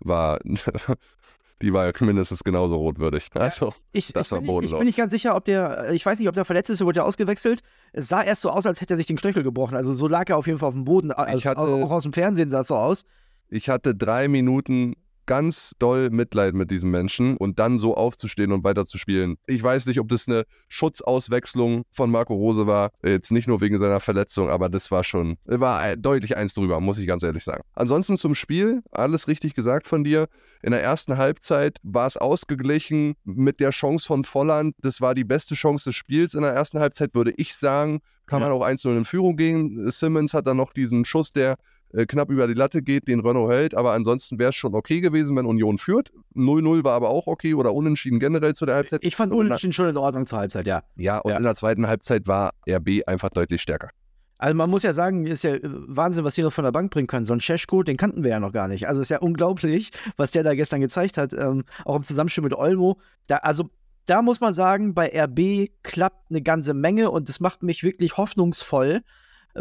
war, 0.00 0.38
die 1.62 1.72
war 1.72 1.86
ja 1.86 1.92
mindestens 2.00 2.44
genauso 2.44 2.76
rotwürdig. 2.76 3.28
Also, 3.32 3.72
Ich, 3.92 4.12
Das 4.12 4.26
ich, 4.26 4.32
war 4.32 4.38
bin 4.40 4.46
nicht, 4.46 4.48
ich 4.50 4.54
bodenlos. 4.54 4.78
bin 4.80 4.86
nicht 4.86 4.98
ganz 4.98 5.12
sicher, 5.12 5.34
ob 5.34 5.46
der, 5.46 5.90
ich 5.92 6.04
weiß 6.04 6.18
nicht, 6.18 6.28
ob 6.28 6.34
der 6.34 6.44
verletzt 6.44 6.68
ist, 6.68 6.80
er 6.82 6.86
wurde 6.86 6.98
ja 7.00 7.04
ausgewechselt. 7.04 7.60
Es 7.94 8.08
sah 8.08 8.22
erst 8.22 8.42
so 8.42 8.50
aus, 8.50 8.66
als 8.66 8.82
hätte 8.82 8.92
er 8.92 8.96
sich 8.98 9.06
den 9.06 9.16
Knöchel 9.16 9.42
gebrochen. 9.42 9.76
Also 9.76 9.94
so 9.94 10.06
lag 10.08 10.28
er 10.28 10.36
auf 10.36 10.46
jeden 10.46 10.58
Fall 10.58 10.68
auf 10.68 10.74
dem 10.74 10.84
Boden. 10.84 11.10
Also, 11.12 11.38
Ich 11.38 11.46
hatte- 11.46 11.60
auch 11.62 11.90
aus 11.90 12.02
dem 12.02 12.12
Fernsehen 12.12 12.50
sah 12.50 12.60
es 12.60 12.68
so 12.68 12.76
aus. 12.76 13.04
ich 13.48 13.70
hatte 13.70 13.94
drei 13.94 14.28
Minuten 14.28 14.94
ganz 15.26 15.72
doll 15.78 16.10
Mitleid 16.10 16.54
mit 16.54 16.70
diesem 16.70 16.90
Menschen 16.90 17.36
und 17.36 17.58
dann 17.58 17.78
so 17.78 17.96
aufzustehen 17.96 18.52
und 18.52 18.64
weiterzuspielen. 18.64 19.36
Ich 19.46 19.62
weiß 19.62 19.86
nicht, 19.86 20.00
ob 20.00 20.08
das 20.08 20.28
eine 20.28 20.44
Schutzauswechslung 20.68 21.84
von 21.90 22.10
Marco 22.10 22.34
Rose 22.34 22.66
war, 22.66 22.90
jetzt 23.04 23.30
nicht 23.30 23.48
nur 23.48 23.60
wegen 23.60 23.78
seiner 23.78 24.00
Verletzung, 24.00 24.48
aber 24.48 24.68
das 24.68 24.90
war 24.90 25.04
schon, 25.04 25.36
war 25.44 25.96
deutlich 25.96 26.36
eins 26.36 26.54
drüber, 26.54 26.80
muss 26.80 26.98
ich 26.98 27.06
ganz 27.06 27.22
ehrlich 27.22 27.44
sagen. 27.44 27.62
Ansonsten 27.74 28.16
zum 28.16 28.34
Spiel, 28.34 28.82
alles 28.90 29.28
richtig 29.28 29.54
gesagt 29.54 29.86
von 29.86 30.04
dir. 30.04 30.28
In 30.62 30.70
der 30.72 30.82
ersten 30.82 31.16
Halbzeit 31.16 31.78
war 31.82 32.06
es 32.06 32.16
ausgeglichen 32.16 33.14
mit 33.24 33.60
der 33.60 33.70
Chance 33.70 34.06
von 34.06 34.24
Volland. 34.24 34.74
Das 34.80 35.00
war 35.00 35.14
die 35.14 35.24
beste 35.24 35.54
Chance 35.54 35.90
des 35.90 35.96
Spiels 35.96 36.34
in 36.34 36.42
der 36.42 36.52
ersten 36.52 36.80
Halbzeit, 36.80 37.14
würde 37.14 37.32
ich 37.36 37.54
sagen. 37.54 38.00
Kann 38.26 38.40
Ja. 38.42 38.48
man 38.48 38.56
auch 38.56 38.64
1-0 38.66 38.96
in 38.96 39.04
Führung 39.04 39.36
gehen. 39.36 39.88
Simmons 39.90 40.34
hat 40.34 40.46
dann 40.46 40.56
noch 40.56 40.72
diesen 40.72 41.04
Schuss, 41.04 41.30
der 41.30 41.56
äh, 41.96 42.06
knapp 42.06 42.30
über 42.30 42.46
die 42.46 42.54
Latte 42.54 42.82
geht, 42.82 43.08
den 43.08 43.20
Renault 43.20 43.50
hält. 43.50 43.74
Aber 43.74 43.92
ansonsten 43.92 44.38
wäre 44.38 44.50
es 44.50 44.56
schon 44.56 44.74
okay 44.74 45.00
gewesen, 45.00 45.36
wenn 45.36 45.46
Union 45.46 45.78
führt. 45.78 46.12
0-0 46.34 46.84
war 46.84 46.92
aber 46.92 47.08
auch 47.08 47.26
okay 47.26 47.54
oder 47.54 47.72
unentschieden 47.74 48.20
generell 48.20 48.54
zu 48.54 48.66
der 48.66 48.76
Halbzeit. 48.76 49.02
Ich 49.02 49.16
fand 49.16 49.32
Unentschieden 49.32 49.72
schon 49.72 49.88
in 49.88 49.96
Ordnung 49.96 50.26
zur 50.26 50.38
Halbzeit, 50.38 50.66
ja. 50.66 50.82
Ja, 50.96 51.18
und 51.18 51.30
Ja. 51.30 51.38
in 51.38 51.42
der 51.42 51.54
zweiten 51.54 51.86
Halbzeit 51.86 52.26
war 52.28 52.52
RB 52.68 53.02
einfach 53.06 53.30
deutlich 53.30 53.62
stärker. 53.62 53.90
Also 54.38 54.54
man 54.54 54.68
muss 54.68 54.82
ja 54.82 54.92
sagen, 54.92 55.26
ist 55.26 55.44
ja 55.44 55.54
äh, 55.54 55.60
Wahnsinn, 55.62 56.24
was 56.24 56.34
die 56.34 56.42
noch 56.42 56.52
von 56.52 56.64
der 56.64 56.72
Bank 56.72 56.90
bringen 56.90 57.06
können. 57.06 57.24
So 57.24 57.32
ein 57.32 57.40
Scheschko, 57.40 57.82
den 57.82 57.96
kannten 57.96 58.22
wir 58.22 58.30
ja 58.30 58.40
noch 58.40 58.52
gar 58.52 58.68
nicht. 58.68 58.86
Also 58.86 59.00
ist 59.00 59.08
ja 59.08 59.18
unglaublich, 59.18 59.90
was 60.18 60.32
der 60.32 60.42
da 60.42 60.54
gestern 60.54 60.82
gezeigt 60.82 61.16
hat, 61.16 61.32
ähm, 61.32 61.64
auch 61.86 61.96
im 61.96 62.04
Zusammenspiel 62.04 62.44
mit 62.44 62.52
Olmo. 62.52 62.98
Da, 63.26 63.38
also 63.38 63.70
da 64.04 64.20
muss 64.20 64.40
man 64.40 64.52
sagen, 64.52 64.92
bei 64.94 65.10
RB 65.10 65.70
klappt 65.82 66.30
eine 66.30 66.42
ganze 66.42 66.74
Menge 66.74 67.10
und 67.10 67.30
das 67.30 67.40
macht 67.40 67.62
mich 67.62 67.82
wirklich 67.82 68.18
hoffnungsvoll 68.18 69.00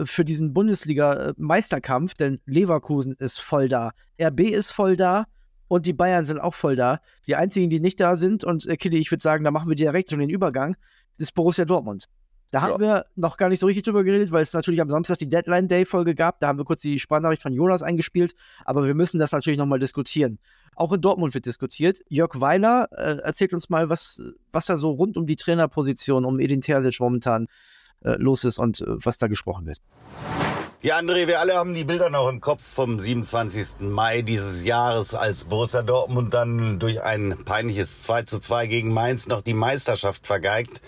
für 0.04 0.26
diesen 0.26 0.54
Bundesliga-Meisterkampf, 0.54 2.16
denn 2.16 2.40
Leverkusen 2.46 3.14
ist 3.14 3.40
voll 3.40 3.70
da, 3.70 3.92
RB 4.22 4.42
ist 4.42 4.72
voll 4.72 4.98
da 4.98 5.26
und 5.68 5.86
die 5.86 5.94
Bayern 5.94 6.26
sind 6.26 6.40
auch 6.40 6.54
voll 6.54 6.76
da. 6.76 7.00
Die 7.28 7.36
einzigen, 7.36 7.70
die 7.70 7.80
nicht 7.80 8.00
da 8.00 8.16
sind, 8.16 8.44
und 8.44 8.66
äh, 8.68 8.76
Kili, 8.78 8.98
ich 8.98 9.12
würde 9.12 9.22
sagen, 9.22 9.44
da 9.44 9.52
machen 9.52 9.70
wir 9.70 9.76
direkt 9.76 10.10
schon 10.10 10.20
den 10.20 10.30
Übergang, 10.30 10.76
ist 11.18 11.34
Borussia 11.34 11.66
Dortmund. 11.66 12.06
Da 12.52 12.62
haben 12.62 12.80
wir 12.80 13.06
noch 13.16 13.36
gar 13.36 13.50
nicht 13.50 13.60
so 13.60 13.66
richtig 13.66 13.84
drüber 13.84 14.06
geredet, 14.06 14.32
weil 14.32 14.44
es 14.44 14.54
natürlich 14.54 14.80
am 14.80 14.90
Samstag 14.90 15.18
die 15.18 15.28
Deadline-Day-Folge 15.28 16.16
gab. 16.16 16.40
Da 16.40 16.48
haben 16.48 16.58
wir 16.58 16.64
kurz 16.64 16.82
die 16.82 17.00
Sprachnachricht 17.00 17.42
von 17.42 17.52
Jonas 17.52 17.84
eingespielt. 17.84 18.34
Aber 18.64 18.88
wir 18.88 18.94
müssen 18.94 19.20
das 19.20 19.34
natürlich 19.34 19.58
nochmal 19.58 19.80
diskutieren. 19.80 20.40
Auch 20.76 20.94
in 20.94 21.02
Dortmund 21.02 21.34
wird 21.34 21.46
diskutiert. 21.46 22.00
Jörg 22.08 22.40
Weiler 22.40 22.88
äh, 22.92 23.18
erzählt 23.18 23.54
uns 23.54 23.70
mal, 23.70 23.90
was, 23.90 24.22
was 24.54 24.68
da 24.68 24.78
so 24.78 24.92
rund 24.92 25.18
um 25.18 25.26
die 25.26 25.36
Trainerposition, 25.36 26.24
um 26.24 26.40
Edin 26.40 26.62
Terzic 26.62 26.98
momentan 27.02 27.48
äh, 28.06 28.16
los 28.18 28.44
ist 28.44 28.60
und 28.60 28.82
äh, 28.82 28.86
was 28.88 29.18
da 29.18 29.28
gesprochen 29.28 29.66
wird. 29.66 29.80
Ja, 30.82 31.00
André, 31.00 31.26
wir 31.26 31.40
alle 31.40 31.56
haben 31.56 31.74
die 31.74 31.84
Bilder 31.84 32.12
noch 32.12 32.30
im 32.30 32.42
Kopf 32.42 32.62
vom 32.64 33.00
27. 33.00 33.80
Mai 33.80 34.22
dieses 34.22 34.64
Jahres, 34.64 35.16
als 35.16 35.46
Borussia 35.46 35.82
Dortmund 35.82 36.34
dann 36.36 36.78
durch 36.78 37.02
ein 37.02 37.36
peinliches 37.44 38.04
2 38.04 38.22
zu 38.24 38.38
2 38.38 38.68
gegen 38.68 38.94
Mainz 38.94 39.26
noch 39.28 39.42
die 39.42 39.56
Meisterschaft 39.56 40.28
vergeigt. 40.28 40.82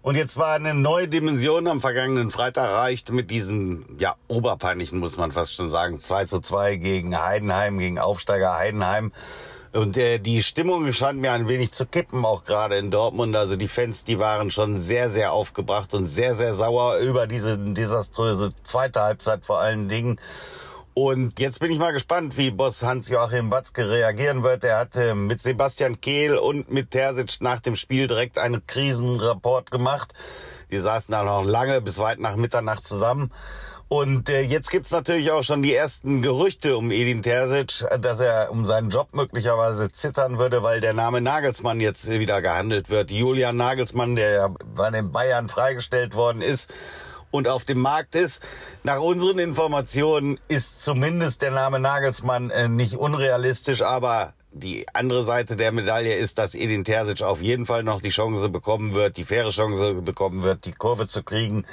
Und 0.00 0.14
jetzt 0.14 0.38
war 0.38 0.54
eine 0.54 0.72
neue 0.72 1.08
Dimension 1.08 1.66
am 1.66 1.82
vergangenen 1.82 2.30
Freitag 2.30 2.68
erreicht 2.68 3.10
mit 3.10 3.30
diesem, 3.30 3.84
ja, 3.98 4.14
oberpeinlichen, 4.28 5.00
muss 5.00 5.18
man 5.18 5.32
fast 5.32 5.54
schon 5.54 5.68
sagen, 5.68 6.00
2 6.00 6.24
zu 6.24 6.40
2 6.40 6.76
gegen 6.76 7.20
Heidenheim, 7.20 7.78
gegen 7.78 7.98
Aufsteiger 7.98 8.54
Heidenheim. 8.56 9.12
Und 9.76 9.98
äh, 9.98 10.18
die 10.18 10.42
Stimmung 10.42 10.90
scheint 10.94 11.20
mir 11.20 11.32
ein 11.32 11.48
wenig 11.48 11.72
zu 11.72 11.84
kippen, 11.84 12.24
auch 12.24 12.44
gerade 12.44 12.78
in 12.78 12.90
Dortmund. 12.90 13.36
Also 13.36 13.56
die 13.56 13.68
Fans, 13.68 14.04
die 14.04 14.18
waren 14.18 14.50
schon 14.50 14.78
sehr, 14.78 15.10
sehr 15.10 15.32
aufgebracht 15.32 15.92
und 15.92 16.06
sehr, 16.06 16.34
sehr 16.34 16.54
sauer 16.54 16.96
über 16.98 17.26
diese 17.26 17.58
desaströse 17.58 18.54
zweite 18.62 19.02
Halbzeit 19.02 19.44
vor 19.44 19.58
allen 19.58 19.88
Dingen. 19.88 20.18
Und 20.94 21.38
jetzt 21.40 21.60
bin 21.60 21.70
ich 21.70 21.78
mal 21.78 21.92
gespannt, 21.92 22.38
wie 22.38 22.50
Boss 22.50 22.82
Hans-Joachim 22.82 23.50
Watzke 23.50 23.90
reagieren 23.90 24.42
wird. 24.42 24.64
Er 24.64 24.78
hat 24.78 24.96
äh, 24.96 25.14
mit 25.14 25.42
Sebastian 25.42 26.00
Kehl 26.00 26.38
und 26.38 26.70
mit 26.70 26.92
Terzic 26.92 27.42
nach 27.42 27.60
dem 27.60 27.76
Spiel 27.76 28.06
direkt 28.06 28.38
einen 28.38 28.66
Krisenrapport 28.66 29.70
gemacht. 29.70 30.14
Die 30.70 30.80
saßen 30.80 31.12
da 31.12 31.22
noch 31.22 31.44
lange 31.44 31.82
bis 31.82 31.98
weit 31.98 32.18
nach 32.18 32.36
Mitternacht 32.36 32.86
zusammen. 32.86 33.30
Und 33.88 34.28
äh, 34.28 34.40
jetzt 34.40 34.70
gibt's 34.70 34.90
natürlich 34.90 35.30
auch 35.30 35.44
schon 35.44 35.62
die 35.62 35.72
ersten 35.72 36.20
Gerüchte 36.20 36.76
um 36.76 36.90
Edin 36.90 37.22
Terzic, 37.22 37.84
äh, 37.88 38.00
dass 38.00 38.18
er 38.18 38.50
um 38.50 38.66
seinen 38.66 38.90
Job 38.90 39.08
möglicherweise 39.12 39.92
zittern 39.92 40.40
würde, 40.40 40.64
weil 40.64 40.80
der 40.80 40.92
Name 40.92 41.20
Nagelsmann 41.20 41.78
jetzt 41.78 42.08
wieder 42.08 42.42
gehandelt 42.42 42.90
wird. 42.90 43.12
Julian 43.12 43.56
Nagelsmann, 43.56 44.16
der 44.16 44.30
ja 44.30 44.48
bei 44.74 44.90
den 44.90 45.12
Bayern 45.12 45.48
freigestellt 45.48 46.14
worden 46.14 46.42
ist 46.42 46.72
und 47.30 47.46
auf 47.46 47.64
dem 47.64 47.80
Markt 47.80 48.16
ist. 48.16 48.42
Nach 48.82 49.00
unseren 49.00 49.38
Informationen 49.38 50.40
ist 50.48 50.82
zumindest 50.82 51.42
der 51.42 51.52
Name 51.52 51.78
Nagelsmann 51.78 52.50
äh, 52.50 52.66
nicht 52.68 52.96
unrealistisch, 52.96 53.82
aber 53.82 54.32
die 54.50 54.86
andere 54.94 55.22
Seite 55.22 55.54
der 55.54 55.70
Medaille 55.70 56.16
ist, 56.16 56.38
dass 56.38 56.56
Edin 56.56 56.82
Terzic 56.82 57.22
auf 57.22 57.40
jeden 57.40 57.66
Fall 57.66 57.84
noch 57.84 58.00
die 58.00 58.08
Chance 58.08 58.48
bekommen 58.48 58.94
wird, 58.94 59.16
die 59.16 59.24
faire 59.24 59.50
Chance 59.50 60.02
bekommen 60.02 60.42
wird, 60.42 60.64
die 60.64 60.72
Kurve 60.72 61.06
zu 61.06 61.22
kriegen. 61.22 61.64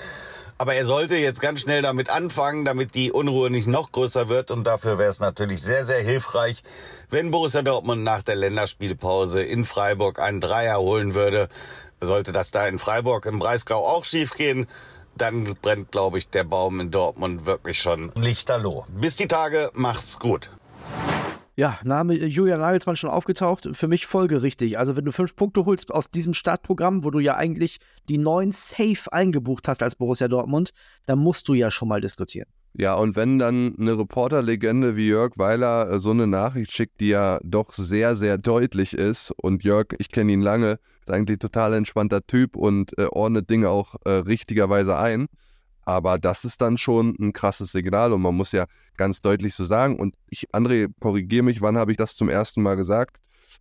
Aber 0.57 0.75
er 0.75 0.85
sollte 0.85 1.15
jetzt 1.15 1.41
ganz 1.41 1.61
schnell 1.61 1.81
damit 1.81 2.09
anfangen, 2.09 2.63
damit 2.65 2.95
die 2.95 3.11
Unruhe 3.11 3.49
nicht 3.49 3.67
noch 3.67 3.91
größer 3.91 4.29
wird. 4.29 4.51
Und 4.51 4.65
dafür 4.65 4.97
wäre 4.97 5.09
es 5.09 5.19
natürlich 5.19 5.61
sehr, 5.61 5.85
sehr 5.85 6.01
hilfreich, 6.01 6.63
wenn 7.09 7.31
Borussia 7.31 7.61
Dortmund 7.61 8.03
nach 8.03 8.21
der 8.21 8.35
Länderspielpause 8.35 9.43
in 9.43 9.65
Freiburg 9.65 10.19
einen 10.19 10.39
Dreier 10.39 10.79
holen 10.79 11.13
würde. 11.13 11.49
Sollte 12.01 12.31
das 12.31 12.51
da 12.51 12.67
in 12.67 12.79
Freiburg 12.79 13.25
im 13.25 13.39
Breisgau 13.39 13.85
auch 13.85 14.05
schiefgehen, 14.05 14.67
dann 15.15 15.55
brennt, 15.61 15.91
glaube 15.91 16.17
ich, 16.17 16.29
der 16.29 16.43
Baum 16.43 16.79
in 16.79 16.91
Dortmund 16.91 17.45
wirklich 17.45 17.79
schon 17.79 18.11
lichterloh. 18.15 18.85
Bis 18.89 19.15
die 19.15 19.27
Tage, 19.27 19.71
macht's 19.73 20.19
gut. 20.19 20.49
Ja, 21.55 21.79
Name 21.83 22.15
Julian 22.15 22.61
Nagelsmann 22.61 22.95
schon 22.95 23.11
aufgetaucht. 23.11 23.69
Für 23.73 23.87
mich 23.87 24.07
folgerichtig. 24.07 24.79
Also, 24.79 24.95
wenn 24.95 25.05
du 25.05 25.11
fünf 25.11 25.35
Punkte 25.35 25.65
holst 25.65 25.91
aus 25.91 26.09
diesem 26.09 26.33
Startprogramm, 26.33 27.03
wo 27.03 27.11
du 27.11 27.19
ja 27.19 27.35
eigentlich 27.35 27.77
die 28.09 28.17
neuen 28.17 28.51
Safe 28.51 29.11
eingebucht 29.11 29.67
hast 29.67 29.83
als 29.83 29.95
Borussia 29.95 30.27
Dortmund, 30.27 30.71
dann 31.05 31.19
musst 31.19 31.47
du 31.47 31.53
ja 31.53 31.69
schon 31.69 31.89
mal 31.89 32.01
diskutieren. 32.01 32.47
Ja, 32.75 32.95
und 32.95 33.15
wenn 33.15 33.37
dann 33.37 33.75
eine 33.79 33.99
Reporterlegende 33.99 34.95
wie 34.95 35.09
Jörg 35.09 35.33
Weiler 35.37 35.91
äh, 35.91 35.99
so 35.99 36.09
eine 36.09 36.25
Nachricht 36.25 36.71
schickt, 36.71 37.01
die 37.01 37.09
ja 37.09 37.39
doch 37.43 37.71
sehr, 37.73 38.15
sehr 38.15 38.39
deutlich 38.39 38.93
ist, 38.95 39.31
und 39.37 39.63
Jörg, 39.63 39.89
ich 39.99 40.09
kenne 40.09 40.31
ihn 40.31 40.41
lange, 40.41 40.79
ist 41.01 41.11
eigentlich 41.11 41.37
total 41.37 41.75
entspannter 41.75 42.25
Typ 42.25 42.55
und 42.55 42.97
äh, 42.97 43.05
ordnet 43.05 43.51
Dinge 43.51 43.69
auch 43.69 43.93
äh, 44.05 44.09
richtigerweise 44.09 44.97
ein. 44.97 45.27
Aber 45.85 46.17
das 46.17 46.45
ist 46.45 46.61
dann 46.61 46.77
schon 46.77 47.15
ein 47.19 47.33
krasses 47.33 47.71
Signal 47.71 48.13
und 48.13 48.21
man 48.21 48.35
muss 48.35 48.51
ja 48.51 48.65
ganz 48.97 49.21
deutlich 49.21 49.53
so 49.55 49.65
sagen. 49.65 49.99
Und 49.99 50.15
ich, 50.29 50.49
André, 50.53 50.87
korrigiere 50.99 51.43
mich, 51.43 51.61
wann 51.61 51.77
habe 51.77 51.91
ich 51.91 51.97
das 51.97 52.15
zum 52.15 52.29
ersten 52.29 52.61
Mal 52.61 52.75
gesagt? 52.75 53.17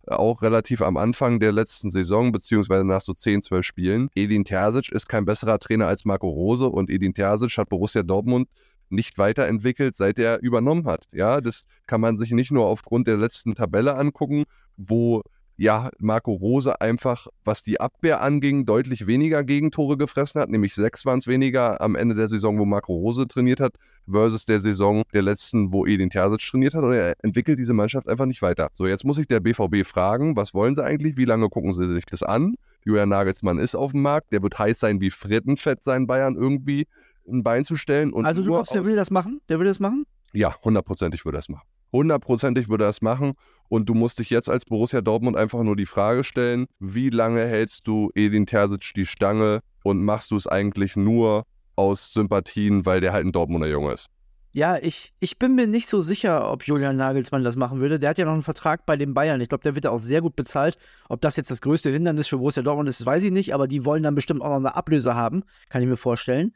Äh, 0.07 0.15
auch 0.15 0.41
relativ 0.41 0.81
am 0.81 0.97
Anfang 0.97 1.39
der 1.39 1.51
letzten 1.51 1.89
Saison, 1.89 2.31
beziehungsweise 2.31 2.85
nach 2.85 3.01
so 3.01 3.13
10, 3.13 3.41
12 3.41 3.65
Spielen. 3.65 4.09
Edin 4.15 4.45
Terzic 4.45 4.91
ist 4.91 5.07
kein 5.07 5.25
besserer 5.25 5.59
Trainer 5.59 5.87
als 5.87 6.05
Marco 6.05 6.29
Rose 6.29 6.67
und 6.67 6.89
Edin 6.89 7.13
Terzic 7.13 7.57
hat 7.57 7.69
Borussia 7.69 8.03
Dortmund 8.03 8.47
nicht 8.89 9.17
weiterentwickelt, 9.17 9.95
seit 9.95 10.19
er 10.19 10.41
übernommen 10.41 10.85
hat. 10.85 11.07
Ja, 11.11 11.41
das 11.41 11.65
kann 11.87 12.01
man 12.01 12.17
sich 12.17 12.31
nicht 12.31 12.51
nur 12.51 12.65
aufgrund 12.65 13.07
der 13.07 13.17
letzten 13.17 13.55
Tabelle 13.55 13.95
angucken, 13.95 14.43
wo 14.77 15.23
ja, 15.55 15.91
Marco 15.99 16.33
Rose 16.33 16.81
einfach, 16.81 17.27
was 17.43 17.63
die 17.63 17.79
Abwehr 17.79 18.21
anging, 18.21 18.65
deutlich 18.65 19.05
weniger 19.05 19.43
Gegentore 19.43 19.97
gefressen 19.97 20.41
hat, 20.41 20.49
nämlich 20.49 20.73
sechs 20.73 21.05
waren 21.05 21.19
es 21.19 21.27
weniger 21.27 21.79
am 21.79 21.95
Ende 21.95 22.15
der 22.15 22.27
Saison, 22.27 22.57
wo 22.57 22.65
Marco 22.65 22.93
Rose 22.93 23.27
trainiert 23.27 23.59
hat, 23.59 23.75
versus 24.09 24.45
der 24.45 24.59
Saison 24.59 25.03
der 25.13 25.21
letzten, 25.21 25.71
wo 25.71 25.85
Edin 25.85 26.09
Terzic 26.09 26.41
trainiert 26.41 26.73
hat. 26.73 26.83
Und 26.83 26.93
er 26.93 27.13
entwickelt 27.23 27.59
diese 27.59 27.73
Mannschaft 27.73 28.09
einfach 28.09 28.25
nicht 28.25 28.41
weiter. 28.41 28.69
So, 28.73 28.87
jetzt 28.87 29.05
muss 29.05 29.17
ich 29.17 29.27
der 29.27 29.39
BVB 29.39 29.85
fragen, 29.85 30.35
was 30.35 30.53
wollen 30.53 30.75
sie 30.75 30.83
eigentlich? 30.83 31.17
Wie 31.17 31.25
lange 31.25 31.49
gucken 31.49 31.73
sie 31.73 31.87
sich 31.87 32.05
das 32.05 32.23
an? 32.23 32.55
Julian 32.83 33.09
Nagelsmann 33.09 33.59
ist 33.59 33.75
auf 33.75 33.91
dem 33.91 34.01
Markt, 34.01 34.33
der 34.33 34.43
wird 34.43 34.57
heiß 34.57 34.79
sein 34.79 34.99
wie 34.99 35.11
Frittenfett 35.11 35.83
sein 35.83 36.07
Bayern 36.07 36.35
irgendwie 36.35 36.87
ein 37.27 37.43
Bein 37.43 37.63
zu 37.63 37.77
stellen. 37.77 38.11
Und 38.11 38.25
also 38.25 38.41
du 38.41 38.49
glaubst, 38.49 38.73
der 38.73 38.85
will 38.85 38.95
das 38.95 39.11
machen? 39.11 39.39
Der 39.47 39.59
will 39.59 39.65
das 39.65 39.79
machen? 39.79 40.05
Ja, 40.33 40.55
hundertprozentig 40.63 41.23
würde 41.25 41.37
er 41.37 41.39
das 41.39 41.49
machen. 41.49 41.67
Hundertprozentig 41.93 42.69
würde 42.69 42.85
er 42.85 42.87
das 42.87 43.01
machen. 43.01 43.33
Und 43.69 43.87
du 43.87 43.93
musst 43.93 44.19
dich 44.19 44.29
jetzt 44.29 44.49
als 44.49 44.65
Borussia 44.65 45.01
Dortmund 45.01 45.37
einfach 45.37 45.63
nur 45.63 45.75
die 45.75 45.85
Frage 45.85 46.23
stellen, 46.23 46.65
wie 46.79 47.09
lange 47.09 47.45
hältst 47.45 47.87
du 47.87 48.11
Edin 48.15 48.45
Terzic 48.45 48.93
die 48.95 49.05
Stange 49.05 49.61
und 49.83 50.03
machst 50.03 50.31
du 50.31 50.35
es 50.35 50.47
eigentlich 50.47 50.95
nur 50.95 51.45
aus 51.75 52.13
Sympathien, 52.13 52.85
weil 52.85 52.99
der 52.99 53.13
halt 53.13 53.25
ein 53.25 53.31
Dortmunder 53.31 53.67
Junge 53.67 53.93
ist? 53.93 54.07
Ja, 54.55 54.77
ich, 54.77 55.13
ich 55.19 55.39
bin 55.39 55.55
mir 55.55 55.65
nicht 55.65 55.87
so 55.87 55.99
sicher, 55.99 56.51
ob 56.51 56.67
Julian 56.67 56.95
Nagelsmann 56.95 57.43
das 57.43 57.55
machen 57.55 57.79
würde. 57.79 57.97
Der 57.97 58.11
hat 58.11 58.19
ja 58.19 58.25
noch 58.25 58.33
einen 58.33 58.43
Vertrag 58.43 58.85
bei 58.85 58.95
den 58.95 59.15
Bayern. 59.15 59.41
Ich 59.41 59.49
glaube, 59.49 59.63
der 59.63 59.73
wird 59.73 59.85
ja 59.85 59.91
auch 59.91 59.97
sehr 59.97 60.21
gut 60.21 60.35
bezahlt. 60.35 60.77
Ob 61.09 61.21
das 61.21 61.37
jetzt 61.37 61.49
das 61.49 61.61
größte 61.61 61.89
Hindernis 61.89 62.27
für 62.27 62.37
Borussia 62.37 62.61
Dortmund 62.61 62.87
ist, 62.87 63.03
weiß 63.03 63.23
ich 63.23 63.31
nicht. 63.31 63.55
Aber 63.55 63.67
die 63.67 63.83
wollen 63.83 64.03
dann 64.03 64.13
bestimmt 64.13 64.43
auch 64.43 64.49
noch 64.49 64.57
eine 64.57 64.75
Ablöse 64.75 65.15
haben, 65.15 65.43
kann 65.69 65.81
ich 65.81 65.87
mir 65.87 65.97
vorstellen 65.97 66.53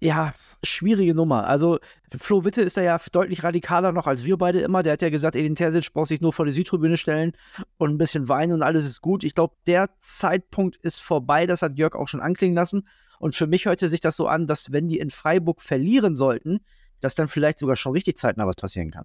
ja, 0.00 0.34
schwierige 0.62 1.14
Nummer. 1.14 1.46
Also 1.46 1.78
Flo 2.16 2.44
Witte 2.44 2.62
ist 2.62 2.76
da 2.76 2.82
ja 2.82 3.00
deutlich 3.12 3.42
radikaler 3.42 3.92
noch 3.92 4.06
als 4.06 4.24
wir 4.24 4.36
beide 4.36 4.60
immer. 4.60 4.82
Der 4.82 4.94
hat 4.94 5.02
ja 5.02 5.10
gesagt, 5.10 5.36
Edin 5.36 5.54
Terzic 5.54 5.92
braucht 5.92 6.08
sich 6.08 6.20
nur 6.20 6.32
vor 6.32 6.46
die 6.46 6.52
Südtribüne 6.52 6.96
stellen 6.96 7.32
und 7.78 7.90
ein 7.90 7.98
bisschen 7.98 8.28
weinen 8.28 8.52
und 8.52 8.62
alles 8.62 8.84
ist 8.84 9.00
gut. 9.00 9.24
Ich 9.24 9.34
glaube, 9.34 9.54
der 9.66 9.90
Zeitpunkt 10.00 10.76
ist 10.76 11.00
vorbei. 11.00 11.46
Das 11.46 11.62
hat 11.62 11.78
Jörg 11.78 11.94
auch 11.94 12.08
schon 12.08 12.20
anklingen 12.20 12.56
lassen. 12.56 12.86
Und 13.18 13.34
für 13.34 13.46
mich 13.46 13.64
hörte 13.66 13.88
sich 13.88 14.00
das 14.00 14.16
so 14.16 14.26
an, 14.26 14.46
dass 14.46 14.72
wenn 14.72 14.88
die 14.88 14.98
in 14.98 15.10
Freiburg 15.10 15.62
verlieren 15.62 16.16
sollten, 16.16 16.60
dass 17.00 17.14
dann 17.14 17.28
vielleicht 17.28 17.58
sogar 17.58 17.76
schon 17.76 17.92
richtig 17.92 18.16
zeitnah 18.18 18.46
was 18.46 18.56
passieren 18.56 18.90
kann 18.90 19.04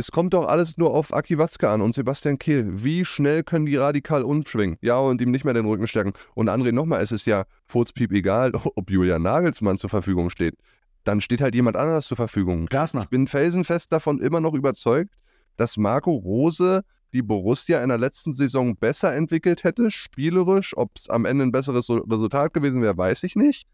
es 0.00 0.10
kommt 0.10 0.32
doch 0.32 0.48
alles 0.48 0.78
nur 0.78 0.94
auf 0.94 1.12
Aki 1.12 1.36
Watzke 1.36 1.68
an 1.68 1.82
und 1.82 1.92
Sebastian 1.92 2.38
Kehl. 2.38 2.66
Wie 2.82 3.04
schnell 3.04 3.42
können 3.42 3.66
die 3.66 3.76
radikal 3.76 4.22
umschwingen? 4.22 4.78
Ja, 4.80 4.98
und 4.98 5.20
ihm 5.20 5.30
nicht 5.30 5.44
mehr 5.44 5.52
den 5.52 5.66
Rücken 5.66 5.86
stärken. 5.86 6.14
Und 6.34 6.48
André, 6.48 6.72
nochmal, 6.72 7.02
es 7.02 7.12
ist 7.12 7.26
ja 7.26 7.44
furzpiep 7.66 8.10
egal, 8.12 8.52
ob 8.76 8.90
Julian 8.90 9.20
Nagelsmann 9.20 9.76
zur 9.76 9.90
Verfügung 9.90 10.30
steht. 10.30 10.54
Dann 11.04 11.20
steht 11.20 11.42
halt 11.42 11.54
jemand 11.54 11.76
anderes 11.76 12.06
zur 12.06 12.16
Verfügung. 12.16 12.64
Glasner. 12.64 13.02
Ich 13.02 13.08
bin 13.10 13.26
felsenfest 13.26 13.92
davon 13.92 14.20
immer 14.20 14.40
noch 14.40 14.54
überzeugt, 14.54 15.14
dass 15.58 15.76
Marco 15.76 16.12
Rose 16.12 16.80
die 17.12 17.22
Borussia 17.22 17.82
in 17.82 17.90
der 17.90 17.98
letzten 17.98 18.32
Saison 18.32 18.76
besser 18.76 19.14
entwickelt 19.14 19.64
hätte, 19.64 19.90
spielerisch. 19.90 20.74
Ob 20.78 20.92
es 20.96 21.10
am 21.10 21.26
Ende 21.26 21.44
ein 21.44 21.52
besseres 21.52 21.90
Resultat 21.90 22.54
gewesen 22.54 22.80
wäre, 22.80 22.96
weiß 22.96 23.22
ich 23.24 23.36
nicht, 23.36 23.68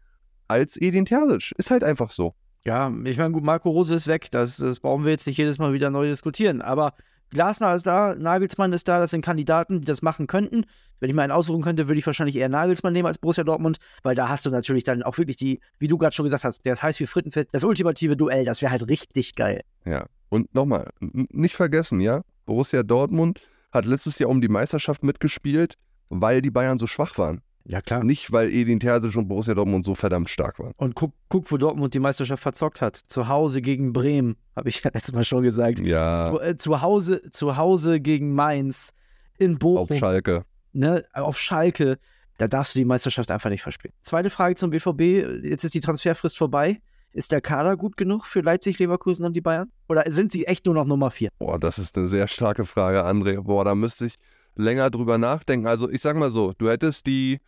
als 0.49 0.75
Edin 0.75 1.05
Terzic. 1.05 1.53
Ist 1.57 1.71
halt 1.71 1.85
einfach 1.85 2.11
so. 2.11 2.33
Ja, 2.67 2.91
ich 3.05 3.17
meine, 3.17 3.31
gut, 3.31 3.45
Marco 3.45 3.69
Rose 3.69 3.95
ist 3.95 4.07
weg. 4.07 4.29
Das, 4.29 4.57
das 4.57 4.81
brauchen 4.81 5.05
wir 5.05 5.11
jetzt 5.11 5.25
nicht 5.25 5.37
jedes 5.37 5.57
Mal 5.57 5.71
wieder 5.71 5.89
neu 5.89 6.05
diskutieren. 6.05 6.61
Aber 6.61 6.91
Glasner 7.29 7.73
ist 7.73 7.85
da, 7.85 8.13
Nagelsmann 8.13 8.73
ist 8.73 8.89
da, 8.89 8.99
das 8.99 9.11
sind 9.11 9.23
Kandidaten, 9.23 9.79
die 9.79 9.85
das 9.85 10.01
machen 10.01 10.27
könnten. 10.27 10.65
Wenn 10.99 11.09
ich 11.09 11.15
mal 11.15 11.21
einen 11.21 11.31
aussuchen 11.31 11.61
könnte, 11.61 11.87
würde 11.87 11.97
ich 11.97 12.05
wahrscheinlich 12.05 12.35
eher 12.35 12.49
Nagelsmann 12.49 12.91
nehmen 12.91 13.07
als 13.07 13.19
Borussia 13.19 13.45
Dortmund, 13.45 13.77
weil 14.03 14.15
da 14.15 14.27
hast 14.27 14.45
du 14.45 14.49
natürlich 14.49 14.83
dann 14.83 15.01
auch 15.01 15.17
wirklich 15.17 15.37
die, 15.37 15.61
wie 15.79 15.87
du 15.87 15.97
gerade 15.97 16.13
schon 16.13 16.25
gesagt 16.25 16.43
hast, 16.43 16.65
der 16.65 16.73
ist 16.73 16.83
heiß 16.83 16.99
wie 16.99 17.05
Frittenfett, 17.05 17.47
das 17.53 17.63
ultimative 17.63 18.17
Duell, 18.17 18.43
das 18.43 18.61
wäre 18.61 18.71
halt 18.71 18.89
richtig 18.89 19.35
geil. 19.35 19.61
Ja, 19.85 20.07
und 20.27 20.53
nochmal, 20.53 20.89
nicht 20.99 21.55
vergessen, 21.55 22.01
ja, 22.01 22.21
Borussia 22.45 22.83
Dortmund 22.83 23.39
hat 23.71 23.85
letztes 23.85 24.19
Jahr 24.19 24.29
um 24.29 24.41
die 24.41 24.49
Meisterschaft 24.49 25.03
mitgespielt, 25.03 25.75
weil 26.09 26.41
die 26.41 26.51
Bayern 26.51 26.79
so 26.79 26.87
schwach 26.87 27.17
waren. 27.17 27.41
Ja, 27.69 27.81
klar. 27.81 28.03
Nicht, 28.03 28.31
weil 28.31 28.49
Edin 28.49 28.79
Terzic 28.79 29.15
und 29.17 29.27
Borussia 29.27 29.53
Dortmund 29.53 29.83
so 29.83 29.93
verdammt 29.93 30.29
stark 30.29 30.57
waren. 30.59 30.71
Und 30.77 30.95
guck, 30.95 31.13
guck 31.27 31.51
wo 31.51 31.57
Dortmund 31.57 31.93
die 31.93 31.99
Meisterschaft 31.99 32.41
verzockt 32.41 32.81
hat. 32.81 32.95
Zu 32.95 33.27
Hause 33.27 33.61
gegen 33.61 33.91
Bremen, 33.91 34.37
habe 34.55 34.69
ich 34.69 34.81
ja 34.83 34.89
letztes 34.93 35.13
Mal 35.13 35.23
schon 35.23 35.43
gesagt. 35.43 35.81
Ja. 35.81 36.31
Zu, 36.31 36.39
äh, 36.39 36.55
zu, 36.55 36.81
Hause, 36.81 37.29
zu 37.29 37.57
Hause 37.57 37.99
gegen 37.99 38.33
Mainz, 38.33 38.93
in 39.37 39.57
Bochum. 39.57 39.95
Auf 39.95 39.99
Schalke. 39.99 40.45
Ne, 40.71 41.03
auf 41.13 41.39
Schalke. 41.39 41.99
Da 42.37 42.47
darfst 42.47 42.75
du 42.75 42.79
die 42.79 42.85
Meisterschaft 42.85 43.31
einfach 43.31 43.49
nicht 43.49 43.63
verspielen. 43.63 43.93
Zweite 44.01 44.29
Frage 44.29 44.55
zum 44.55 44.69
BVB. 44.69 45.43
Jetzt 45.43 45.63
ist 45.63 45.73
die 45.73 45.79
Transferfrist 45.79 46.37
vorbei. 46.37 46.79
Ist 47.11 47.31
der 47.31 47.41
Kader 47.41 47.77
gut 47.77 47.97
genug 47.97 48.25
für 48.25 48.41
Leipzig, 48.41 48.77
Leverkusen 48.77 49.25
und 49.25 49.33
die 49.33 49.41
Bayern? 49.41 49.71
Oder 49.89 50.03
sind 50.11 50.31
sie 50.31 50.45
echt 50.45 50.65
nur 50.65 50.75
noch 50.75 50.85
Nummer 50.85 51.09
vier? 51.09 51.29
Boah, 51.39 51.59
das 51.59 51.79
ist 51.79 51.97
eine 51.97 52.07
sehr 52.07 52.27
starke 52.27 52.65
Frage, 52.65 53.03
André. 53.05 53.41
Boah, 53.41 53.65
da 53.65 53.73
müsste 53.73 54.05
ich 54.05 54.15
länger 54.55 54.89
drüber 54.89 55.17
nachdenken. 55.17 55.67
Also 55.67 55.89
ich 55.89 56.01
sag 56.01 56.15
mal 56.15 56.29
so, 56.29 56.53
du 56.57 56.69
hättest 56.69 57.07
die 57.07 57.39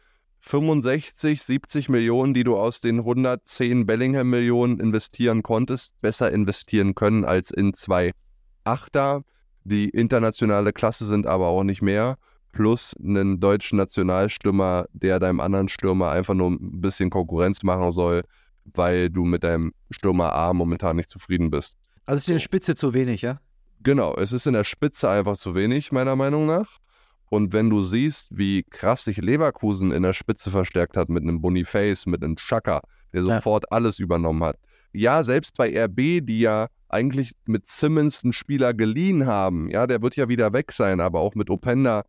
65, 0.42 1.42
70 1.44 1.90
Millionen, 1.90 2.34
die 2.34 2.44
du 2.44 2.58
aus 2.58 2.82
den 2.82 3.00
110 3.00 3.86
Bellingham-Millionen 3.86 4.80
investieren 4.80 5.44
konntest, 5.44 6.00
besser 6.02 6.32
investieren 6.32 6.96
können 6.96 7.26
als 7.26 7.52
in 7.52 7.74
zwei 7.74 8.12
Achter. 8.64 9.24
Die 9.64 9.90
internationale 9.90 10.74
Klasse 10.74 11.06
sind 11.06 11.28
aber 11.28 11.48
auch 11.48 11.64
nicht 11.64 11.82
mehr. 11.82 12.18
Plus 12.52 12.96
einen 13.04 13.40
deutschen 13.40 13.78
Nationalstürmer, 13.78 14.86
der 14.94 15.20
deinem 15.20 15.40
anderen 15.40 15.70
Stürmer 15.70 16.12
einfach 16.12 16.34
nur 16.34 16.52
ein 16.52 16.82
bisschen 16.82 17.10
Konkurrenz 17.10 17.62
machen 17.64 17.92
soll, 17.92 18.24
weil 18.64 19.10
du 19.10 19.26
mit 19.26 19.44
deinem 19.44 19.74
Stürmer 19.92 20.34
A 20.34 20.54
momentan 20.54 20.96
nicht 20.96 21.10
zufrieden 21.10 21.52
bist. 21.52 21.78
Also 22.06 22.18
ist 22.18 22.28
in 22.30 22.36
der 22.36 22.40
Spitze 22.40 22.74
zu 22.74 22.94
wenig, 22.94 23.22
ja? 23.22 23.40
Genau, 23.82 24.16
es 24.16 24.32
ist 24.32 24.48
in 24.48 24.54
der 24.54 24.64
Spitze 24.64 25.10
einfach 25.10 25.38
zu 25.38 25.54
wenig, 25.54 25.92
meiner 25.92 26.16
Meinung 26.16 26.46
nach. 26.46 26.80
Und 27.30 27.54
wenn 27.54 27.70
du 27.70 27.82
siehst, 27.82 28.28
wie 28.32 28.64
krass 28.64 29.04
sich 29.04 29.18
Leverkusen 29.18 29.92
in 29.92 30.04
der 30.04 30.14
Spitze 30.14 30.50
verstärkt 30.52 30.98
hat 30.98 31.10
mit 31.10 31.24
einem 31.24 31.42
Boniface, 31.42 32.06
mit 32.08 32.24
einem 32.24 32.36
Chaka, 32.36 32.82
der 33.14 33.24
sofort 33.24 33.66
ja. 33.70 33.78
alles 33.78 34.00
übernommen 34.00 34.44
hat. 34.44 34.58
Ja, 34.94 35.24
selbst 35.24 35.56
bei 35.58 35.70
RB, 35.86 36.26
die 36.26 36.40
ja 36.40 36.68
eigentlich 36.90 37.34
mit 37.46 37.68
Simmons 37.68 38.24
einen 38.24 38.34
Spieler 38.34 38.74
geliehen 38.74 39.28
haben, 39.28 39.70
ja, 39.70 39.86
der 39.86 40.02
wird 40.02 40.16
ja 40.16 40.28
wieder 40.28 40.52
weg 40.54 40.72
sein, 40.72 41.00
aber 41.00 41.20
auch 41.20 41.36
mit 41.36 41.52
Openda, 41.52 42.04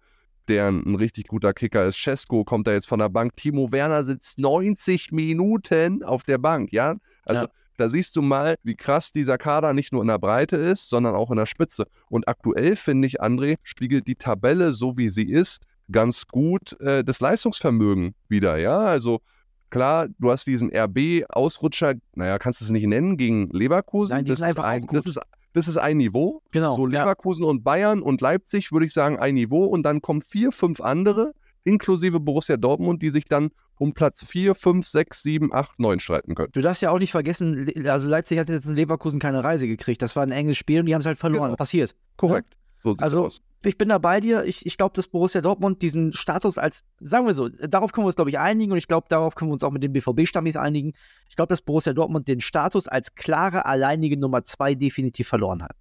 der 0.48 0.68
ein 0.68 0.94
richtig 0.94 1.28
guter 1.28 1.52
Kicker 1.52 1.86
ist. 1.86 2.02
Cesco 2.02 2.44
kommt 2.44 2.66
da 2.66 2.72
jetzt 2.72 2.88
von 2.88 2.98
der 2.98 3.10
Bank. 3.10 3.36
Timo 3.36 3.70
Werner 3.70 4.04
sitzt 4.04 4.38
90 4.38 5.12
Minuten 5.12 6.02
auf 6.02 6.24
der 6.24 6.38
Bank, 6.38 6.72
ja. 6.72 6.96
Also 7.24 7.42
ja. 7.42 7.48
Da 7.80 7.88
siehst 7.88 8.14
du 8.14 8.20
mal, 8.20 8.56
wie 8.62 8.76
krass 8.76 9.10
dieser 9.10 9.38
Kader 9.38 9.72
nicht 9.72 9.90
nur 9.90 10.02
in 10.02 10.08
der 10.08 10.18
Breite 10.18 10.56
ist, 10.56 10.90
sondern 10.90 11.14
auch 11.14 11.30
in 11.30 11.38
der 11.38 11.46
Spitze. 11.46 11.86
Und 12.10 12.28
aktuell 12.28 12.76
finde 12.76 13.08
ich, 13.08 13.22
André, 13.22 13.56
spiegelt 13.62 14.06
die 14.06 14.16
Tabelle, 14.16 14.74
so 14.74 14.98
wie 14.98 15.08
sie 15.08 15.30
ist, 15.30 15.64
ganz 15.90 16.26
gut 16.26 16.78
äh, 16.80 17.02
das 17.02 17.20
Leistungsvermögen 17.20 18.14
wieder. 18.28 18.58
Ja, 18.58 18.80
also 18.80 19.22
klar, 19.70 20.08
du 20.18 20.30
hast 20.30 20.46
diesen 20.46 20.70
RB-Ausrutscher, 20.70 21.94
naja, 22.14 22.38
kannst 22.38 22.60
du 22.60 22.66
es 22.66 22.70
nicht 22.70 22.86
nennen, 22.86 23.16
gegen 23.16 23.48
Leverkusen. 23.48 24.14
Nein, 24.14 24.26
die 24.26 24.30
das, 24.30 24.40
ist 24.40 24.44
einfach 24.44 24.64
ein, 24.64 24.86
das, 24.86 25.06
ist, 25.06 25.18
das 25.54 25.66
ist 25.66 25.78
ein 25.78 25.96
Niveau. 25.96 26.42
Genau. 26.50 26.76
So 26.76 26.84
Leverkusen 26.84 27.44
ja. 27.44 27.48
und 27.48 27.64
Bayern 27.64 28.02
und 28.02 28.20
Leipzig, 28.20 28.72
würde 28.72 28.84
ich 28.84 28.92
sagen, 28.92 29.18
ein 29.18 29.36
Niveau. 29.36 29.64
Und 29.64 29.84
dann 29.84 30.02
kommen 30.02 30.20
vier, 30.20 30.52
fünf 30.52 30.82
andere, 30.82 31.32
inklusive 31.64 32.20
Borussia 32.20 32.58
Dortmund, 32.58 33.00
die 33.00 33.08
sich 33.08 33.24
dann 33.24 33.50
um 33.80 33.94
Platz 33.94 34.24
4, 34.26 34.54
5, 34.54 34.86
6, 34.86 35.22
7, 35.22 35.54
8, 35.54 35.80
9 35.80 36.00
streiten 36.00 36.34
können. 36.34 36.52
Du 36.52 36.60
darfst 36.60 36.82
ja 36.82 36.90
auch 36.90 36.98
nicht 36.98 37.12
vergessen, 37.12 37.72
also 37.86 38.10
Leipzig 38.10 38.38
hat 38.38 38.50
jetzt 38.50 38.66
in 38.66 38.76
Leverkusen 38.76 39.18
keine 39.18 39.42
Reise 39.42 39.66
gekriegt. 39.66 40.02
Das 40.02 40.14
war 40.16 40.22
ein 40.22 40.32
enges 40.32 40.58
Spiel 40.58 40.80
und 40.80 40.86
die 40.86 40.92
haben 40.94 41.00
es 41.00 41.06
halt 41.06 41.16
verloren. 41.18 41.46
Genau. 41.46 41.56
Passiert. 41.56 41.96
Korrekt. 42.18 42.56
So 42.82 42.94
also 42.98 43.24
aus. 43.24 43.40
ich 43.64 43.78
bin 43.78 43.88
da 43.88 43.96
bei 43.96 44.20
dir. 44.20 44.44
Ich, 44.44 44.66
ich 44.66 44.76
glaube, 44.76 44.92
dass 44.94 45.08
Borussia 45.08 45.40
Dortmund 45.40 45.80
diesen 45.80 46.12
Status 46.12 46.58
als, 46.58 46.84
sagen 47.00 47.26
wir 47.26 47.32
so, 47.32 47.48
darauf 47.48 47.92
können 47.92 48.04
wir 48.04 48.08
uns, 48.08 48.16
glaube 48.16 48.28
ich, 48.28 48.38
einigen 48.38 48.70
und 48.72 48.76
ich 48.78 48.86
glaube, 48.86 49.06
darauf 49.08 49.34
können 49.34 49.50
wir 49.50 49.54
uns 49.54 49.64
auch 49.64 49.70
mit 49.72 49.82
den 49.82 49.94
BVB-Stammis 49.94 50.56
einigen. 50.56 50.92
Ich 51.30 51.36
glaube, 51.36 51.48
dass 51.48 51.62
Borussia 51.62 51.94
Dortmund 51.94 52.28
den 52.28 52.40
Status 52.42 52.86
als 52.86 53.14
klare, 53.14 53.64
alleinige 53.64 54.18
Nummer 54.18 54.44
2 54.44 54.74
definitiv 54.74 55.26
verloren 55.28 55.62
hat. 55.62 55.72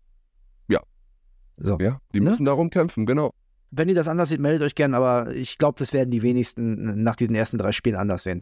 Ja. 0.70 0.80
So. 1.58 1.78
Ja, 1.80 2.00
die 2.14 2.22
Ne? 2.22 2.30
müssen 2.30 2.46
darum 2.46 2.70
kämpfen, 2.70 3.06
genau. 3.06 3.34
Wenn 3.72 3.90
ihr 3.90 3.96
das 3.96 4.08
anders 4.08 4.30
seht, 4.30 4.40
meldet 4.40 4.64
euch 4.64 4.76
gern, 4.76 4.94
aber 4.94 5.34
ich 5.36 5.58
glaube, 5.58 5.78
das 5.78 5.94
werden 5.94 6.10
die 6.10 6.24
wenigsten 6.24 7.04
nach 7.04 7.16
diesen 7.16 7.36
ersten 7.36 7.58
drei 7.58 7.72
Spielen 7.72 7.96
anders 7.96 8.24
sehen. 8.24 8.42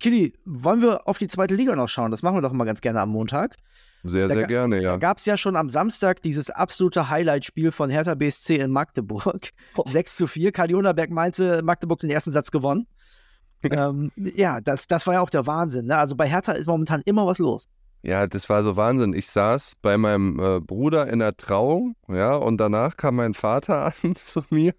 Kili, 0.00 0.32
wollen 0.44 0.80
wir 0.80 1.06
auf 1.06 1.18
die 1.18 1.28
zweite 1.28 1.54
Liga 1.54 1.76
noch 1.76 1.88
schauen? 1.88 2.10
Das 2.10 2.22
machen 2.22 2.36
wir 2.36 2.42
doch 2.42 2.52
immer 2.52 2.64
ganz 2.64 2.80
gerne 2.80 3.00
am 3.00 3.10
Montag. 3.10 3.56
Sehr, 4.02 4.28
Da 4.28 4.34
sehr 4.34 4.46
gerne, 4.46 4.76
Da 4.76 4.82
ja. 4.82 4.96
gab 4.96 5.18
es 5.18 5.26
ja 5.26 5.36
schon 5.36 5.56
am 5.56 5.68
Samstag 5.68 6.22
dieses 6.22 6.48
absolute 6.48 7.10
Highlight-Spiel 7.10 7.70
von 7.70 7.90
Hertha 7.90 8.14
BSC 8.14 8.56
in 8.56 8.70
Magdeburg. 8.70 9.50
6 9.86 10.16
zu 10.16 10.26
4. 10.26 10.52
Kali 10.52 10.74
Unterberg 10.74 11.10
meinte, 11.10 11.62
Magdeburg 11.62 12.00
den 12.00 12.10
ersten 12.10 12.30
Satz 12.30 12.50
gewonnen. 12.50 12.86
ähm, 13.62 14.10
ja, 14.16 14.62
das, 14.62 14.86
das 14.86 15.06
war 15.06 15.14
ja 15.14 15.20
auch 15.20 15.28
der 15.28 15.46
Wahnsinn. 15.46 15.86
Ne? 15.86 15.96
Also 15.98 16.16
bei 16.16 16.26
Hertha 16.26 16.52
ist 16.52 16.66
momentan 16.66 17.02
immer 17.04 17.26
was 17.26 17.38
los. 17.38 17.68
Ja, 18.02 18.26
das 18.26 18.48
war 18.48 18.62
so 18.62 18.76
Wahnsinn. 18.76 19.12
Ich 19.12 19.28
saß 19.30 19.74
bei 19.82 19.98
meinem 19.98 20.38
äh, 20.40 20.60
Bruder 20.60 21.08
in 21.08 21.18
der 21.18 21.36
Trauung, 21.36 21.96
ja, 22.08 22.34
und 22.34 22.56
danach 22.58 22.96
kam 22.96 23.16
mein 23.16 23.34
Vater 23.34 23.92
an 24.04 24.14
zu 24.14 24.42
mir 24.50 24.74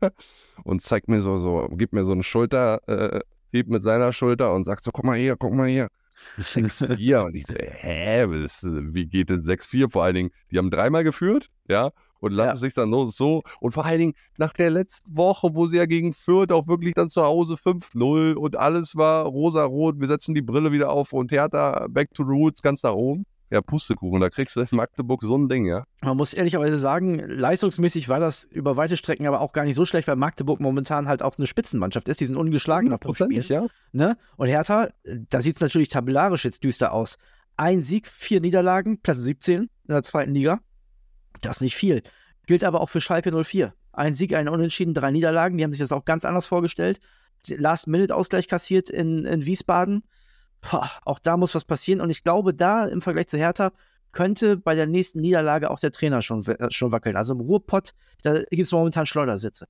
und 0.63 0.81
zeigt 0.81 1.07
mir 1.07 1.21
so, 1.21 1.39
so, 1.39 1.67
gibt 1.75 1.93
mir 1.93 2.03
so 2.03 2.13
eine 2.13 2.23
Schulter, 2.23 2.81
äh, 2.87 3.19
hebt 3.51 3.69
mit 3.69 3.83
seiner 3.83 4.11
Schulter 4.13 4.53
und 4.53 4.63
sagt 4.63 4.83
so, 4.83 4.91
guck 4.91 5.05
mal 5.05 5.17
hier, 5.17 5.35
guck 5.37 5.53
mal 5.53 5.67
hier. 5.67 5.87
6-4. 6.39 7.17
Und 7.25 7.35
ich 7.35 7.47
so, 7.47 7.55
hä, 7.57 8.27
das, 8.41 8.63
äh, 8.63 8.93
wie 8.93 9.07
geht 9.07 9.31
denn 9.31 9.41
6-4? 9.41 9.89
Vor 9.89 10.03
allen 10.03 10.15
Dingen, 10.15 10.29
die 10.51 10.57
haben 10.59 10.69
dreimal 10.69 11.03
geführt, 11.03 11.47
ja, 11.67 11.89
und 12.21 12.31
lassen 12.31 12.47
Ja. 12.49 12.55
sich 12.55 12.73
dann 12.73 12.89
nur 12.89 13.09
so. 13.09 13.43
Und 13.59 13.73
vor 13.73 13.83
allen 13.85 13.99
Dingen 13.99 14.13
nach 14.37 14.53
der 14.53 14.69
letzten 14.69 15.15
Woche, 15.17 15.49
wo 15.53 15.67
sie 15.67 15.77
ja 15.77 15.85
gegen 15.85 16.13
Fürth 16.13 16.51
auch 16.53 16.67
wirklich 16.67 16.93
dann 16.93 17.09
zu 17.09 17.21
Hause 17.23 17.55
5-0 17.57 18.35
und 18.35 18.55
alles 18.55 18.95
war 18.95 19.25
rosa-rot, 19.25 19.99
wir 19.99 20.07
setzen 20.07 20.33
die 20.33 20.41
Brille 20.41 20.71
wieder 20.71 20.91
auf 20.91 21.11
und 21.11 21.31
Hertha 21.31 21.87
back 21.89 22.13
to 22.13 22.23
roots, 22.23 22.61
ganz 22.61 22.83
nach 22.83 22.93
oben. 22.93 23.25
Ja, 23.53 23.59
Pustekuchen, 23.61 24.21
da 24.21 24.29
kriegst 24.29 24.55
du 24.55 24.61
in 24.61 24.67
Magdeburg 24.71 25.23
so 25.23 25.37
ein 25.37 25.49
Ding, 25.49 25.65
ja. 25.65 25.83
Man 26.01 26.15
muss 26.15 26.33
ehrlicherweise 26.33 26.77
sagen, 26.77 27.19
leistungsmäßig 27.19 28.07
war 28.07 28.21
das 28.21 28.45
über 28.45 28.77
weite 28.77 28.95
Strecken 28.95 29.27
aber 29.27 29.41
auch 29.41 29.51
gar 29.51 29.65
nicht 29.65 29.75
so 29.75 29.83
schlecht, 29.83 30.07
weil 30.07 30.15
Magdeburg 30.15 30.61
momentan 30.61 31.09
halt 31.09 31.21
auch 31.21 31.37
eine 31.37 31.47
Spitzenmannschaft 31.47 32.07
ist. 32.07 32.21
Die 32.21 32.25
sind 32.27 32.37
ungeschlagen 32.37 32.89
nach 32.89 32.99
Spielen. 33.13 33.43
ja. 33.49 33.67
Ne? 33.91 34.15
Und 34.37 34.47
Hertha, 34.47 34.87
da 35.03 35.41
sieht 35.41 35.55
es 35.55 35.61
natürlich 35.61 35.89
tabellarisch 35.89 36.45
jetzt 36.45 36.63
düster 36.63 36.93
aus. 36.93 37.17
Ein 37.57 37.83
Sieg, 37.83 38.07
vier 38.07 38.39
Niederlagen, 38.39 39.01
Platz 39.01 39.19
17 39.19 39.63
in 39.63 39.69
der 39.89 40.01
zweiten 40.03 40.33
Liga. 40.33 40.59
Das 41.41 41.57
ist 41.57 41.61
nicht 41.61 41.75
viel. 41.75 42.03
Gilt 42.45 42.63
aber 42.63 42.81
auch 42.81 42.89
für 42.89 43.01
Schalke 43.01 43.31
04. 43.31 43.73
Ein 43.93 44.13
Sieg, 44.13 44.33
ein 44.33 44.49
Unentschieden, 44.49 44.93
drei 44.93 45.11
Niederlagen. 45.11 45.57
Die 45.57 45.63
haben 45.63 45.71
sich 45.71 45.81
das 45.81 45.91
auch 45.91 46.05
ganz 46.05 46.25
anders 46.25 46.45
vorgestellt. 46.45 46.99
Last-Minute-Ausgleich 47.47 48.47
kassiert 48.47 48.89
in, 48.89 49.25
in 49.25 49.45
Wiesbaden. 49.45 50.03
Boah, 50.61 50.89
auch 51.05 51.19
da 51.19 51.37
muss 51.37 51.55
was 51.55 51.65
passieren. 51.65 52.01
Und 52.01 52.09
ich 52.09 52.23
glaube, 52.23 52.53
da 52.53 52.85
im 52.85 53.01
Vergleich 53.01 53.27
zu 53.27 53.37
Hertha 53.37 53.71
könnte 54.11 54.57
bei 54.57 54.75
der 54.75 54.87
nächsten 54.87 55.21
Niederlage 55.21 55.71
auch 55.71 55.79
der 55.79 55.91
Trainer 55.91 56.21
schon, 56.21 56.45
äh, 56.45 56.69
schon 56.71 56.91
wackeln. 56.91 57.15
Also 57.15 57.33
im 57.33 57.39
Ruhrpott, 57.39 57.91
da 58.23 58.39
gibt 58.39 58.65
es 58.65 58.71
momentan 58.71 59.05
Schleudersitze. 59.05 59.67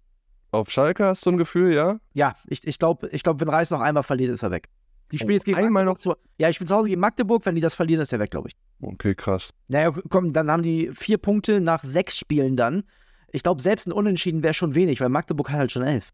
Auf 0.51 0.69
Schalke 0.69 1.05
hast 1.05 1.25
du 1.25 1.31
ein 1.31 1.37
Gefühl, 1.37 1.73
ja? 1.73 1.99
Ja, 2.13 2.35
ich, 2.47 2.67
ich 2.67 2.77
glaube, 2.77 3.07
ich 3.09 3.23
glaub, 3.23 3.39
wenn 3.39 3.47
Reis 3.47 3.69
noch 3.71 3.79
einmal 3.79 4.03
verliert, 4.03 4.31
ist 4.31 4.43
er 4.43 4.51
weg. 4.51 4.67
Die 5.11 5.17
spielen 5.17 5.31
Oh, 5.31 5.33
jetzt 5.35 5.45
gegen 5.45 5.57
einmal 5.57 5.85
Magdeburg 5.85 6.01
Zu, 6.01 6.15
ja, 6.37 6.49
ich 6.49 6.55
spiele 6.55 6.67
zu 6.67 6.75
Hause 6.75 6.89
gegen 6.89 7.01
Magdeburg. 7.01 7.45
Wenn 7.45 7.55
die 7.55 7.61
das 7.61 7.73
verlieren, 7.73 8.01
ist 8.01 8.11
er 8.11 8.19
weg, 8.19 8.31
glaube 8.31 8.49
ich. 8.49 8.55
Okay, 8.81 9.13
krass. 9.15 9.51
Naja, 9.67 9.91
komm, 10.09 10.33
dann 10.33 10.49
haben 10.49 10.63
die 10.63 10.89
vier 10.93 11.17
Punkte 11.17 11.61
nach 11.61 11.83
sechs 11.83 12.17
Spielen 12.17 12.55
dann. 12.55 12.83
Ich 13.31 13.43
glaube, 13.43 13.61
selbst 13.61 13.87
ein 13.87 13.91
Unentschieden 13.91 14.43
wäre 14.43 14.53
schon 14.53 14.75
wenig, 14.75 14.99
weil 15.01 15.09
Magdeburg 15.09 15.49
hat 15.51 15.59
halt 15.59 15.71
schon 15.71 15.83
elf. 15.83 16.09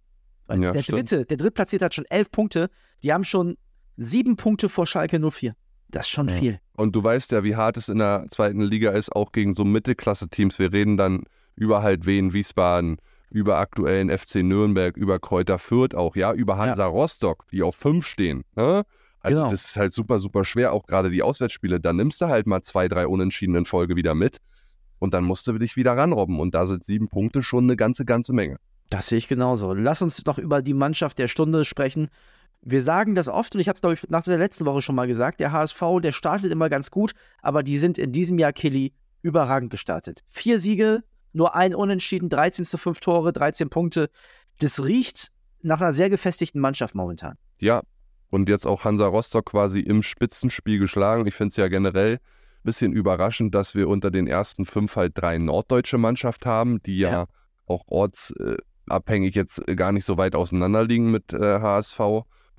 Weißt, 0.47 0.61
du, 0.61 0.65
Ja, 0.65 0.71
der 0.71 0.83
stimmt. 0.83 0.97
dritte, 1.11 1.25
der 1.25 1.37
drittplatzierte 1.37 1.85
hat 1.85 1.93
schon 1.95 2.05
elf 2.05 2.29
Punkte. 2.31 2.69
Die 3.03 3.11
haben 3.13 3.23
schon 3.23 3.57
sieben 3.95 4.35
Punkte 4.35 4.69
vor 4.69 4.85
Schalke 4.85 5.19
04. 5.19 5.55
Das 5.89 6.05
ist 6.05 6.09
schon 6.11 6.27
Ja. 6.27 6.35
viel. 6.35 6.59
Und 6.75 6.95
du 6.95 7.03
weißt 7.03 7.31
ja, 7.31 7.43
wie 7.43 7.55
hart 7.55 7.77
es 7.77 7.89
in 7.89 7.97
der 7.99 8.25
zweiten 8.29 8.61
Liga 8.61 8.91
ist, 8.91 9.11
auch 9.15 9.31
gegen 9.31 9.53
so 9.53 9.63
Mittelklasse-Teams. 9.63 10.59
Wir 10.59 10.71
reden 10.73 10.97
dann 10.97 11.23
über 11.55 11.81
halt 11.81 12.05
Wien, 12.05 12.33
Wiesbaden, 12.33 12.97
über 13.29 13.57
aktuellen 13.57 14.09
FC 14.09 14.35
Nürnberg, 14.43 14.95
über 14.95 15.19
Kräuter 15.19 15.57
Fürth 15.57 15.95
auch, 15.95 16.15
ja, 16.15 16.33
über 16.33 16.57
Hansa 16.57 16.85
Rostock, 16.85 17.45
die 17.51 17.63
auf 17.63 17.75
fünf 17.75 18.05
stehen. 18.05 18.43
Ne? 18.55 18.83
Also 19.21 19.41
Genau. 19.41 19.51
das 19.51 19.65
ist 19.65 19.77
halt 19.77 19.93
super, 19.93 20.19
super 20.19 20.45
schwer, 20.45 20.73
auch 20.73 20.85
gerade 20.85 21.09
die 21.09 21.23
Auswärtsspiele. 21.23 21.79
Da 21.79 21.93
nimmst 21.93 22.21
du 22.21 22.27
halt 22.27 22.47
mal 22.47 22.61
zwei, 22.61 22.87
drei 22.87 23.07
Unentschieden 23.07 23.55
in 23.55 23.65
Folge 23.65 23.95
wieder 23.95 24.13
mit 24.15 24.37
und 24.99 25.13
dann 25.13 25.23
musst 25.23 25.47
du 25.47 25.57
dich 25.57 25.75
wieder 25.75 25.97
ranrobben. 25.97 26.39
Und 26.39 26.53
da 26.55 26.65
sind 26.65 26.83
sieben 26.83 27.07
Punkte 27.09 27.43
schon 27.43 27.65
eine 27.65 27.75
ganze, 27.75 28.05
ganze 28.05 28.33
Menge. 28.33 28.57
Das 28.89 29.07
sehe 29.07 29.17
ich 29.17 29.27
genauso. 29.27 29.73
Lass 29.73 30.01
uns 30.01 30.23
noch 30.25 30.37
über 30.37 30.61
die 30.61 30.73
Mannschaft 30.73 31.19
der 31.19 31.27
Stunde 31.27 31.65
sprechen. 31.65 32.09
Wir 32.61 32.81
sagen 32.81 33.15
das 33.15 33.27
oft 33.27 33.53
und 33.53 33.61
ich 33.61 33.67
habe 33.67 33.75
es, 33.75 33.81
glaube 33.81 33.93
ich, 33.95 34.09
nach 34.09 34.23
der 34.23 34.37
letzten 34.37 34.65
Woche 34.65 34.81
schon 34.81 34.95
mal 34.95 35.07
gesagt. 35.07 35.39
Der 35.39 35.51
HSV, 35.51 35.81
der 36.01 36.11
startet 36.11 36.51
immer 36.51 36.69
ganz 36.69 36.89
gut, 36.89 37.13
aber 37.41 37.63
die 37.63 37.77
sind 37.77 37.97
in 37.97 38.11
diesem 38.11 38.39
Jahr, 38.39 38.53
Kelly, 38.53 38.93
überragend 39.21 39.69
gestartet. 39.71 40.21
Vier 40.27 40.59
Siege, 40.59 41.03
nur 41.33 41.55
ein 41.55 41.75
Unentschieden, 41.75 42.29
13 42.29 42.65
zu 42.65 42.77
5 42.77 42.99
Tore, 42.99 43.33
13 43.33 43.69
Punkte. 43.69 44.09
Das 44.59 44.83
riecht 44.83 45.31
nach 45.61 45.81
einer 45.81 45.91
sehr 45.93 46.09
gefestigten 46.09 46.61
Mannschaft 46.61 46.95
momentan. 46.95 47.35
Ja, 47.59 47.83
und 48.29 48.49
jetzt 48.49 48.65
auch 48.65 48.83
Hansa 48.83 49.07
Rostock 49.07 49.45
quasi 49.45 49.79
im 49.79 50.01
Spitzenspiel 50.03 50.79
geschlagen. 50.79 51.25
Ich 51.27 51.35
finde 51.35 51.49
es 51.51 51.57
ja 51.57 51.67
generell 51.67 52.15
ein 52.15 52.19
bisschen 52.63 52.91
überraschend, 52.91 53.55
dass 53.55 53.75
wir 53.75 53.87
unter 53.87 54.11
den 54.11 54.27
ersten 54.27 54.65
fünf 54.65 54.95
halt 54.95 55.13
drei 55.15 55.37
norddeutsche 55.37 55.97
Mannschaft 55.97 56.45
haben, 56.45 56.81
die 56.83 56.97
ja, 56.99 57.11
Ja. 57.11 57.25
auch 57.65 57.83
ortsabhängig 57.87 59.35
jetzt 59.35 59.65
gar 59.75 59.91
nicht 59.91 60.05
so 60.05 60.17
weit 60.17 60.35
auseinander 60.35 60.83
liegen 60.83 61.11
mit 61.11 61.33
äh, 61.33 61.59
HSV, 61.59 61.99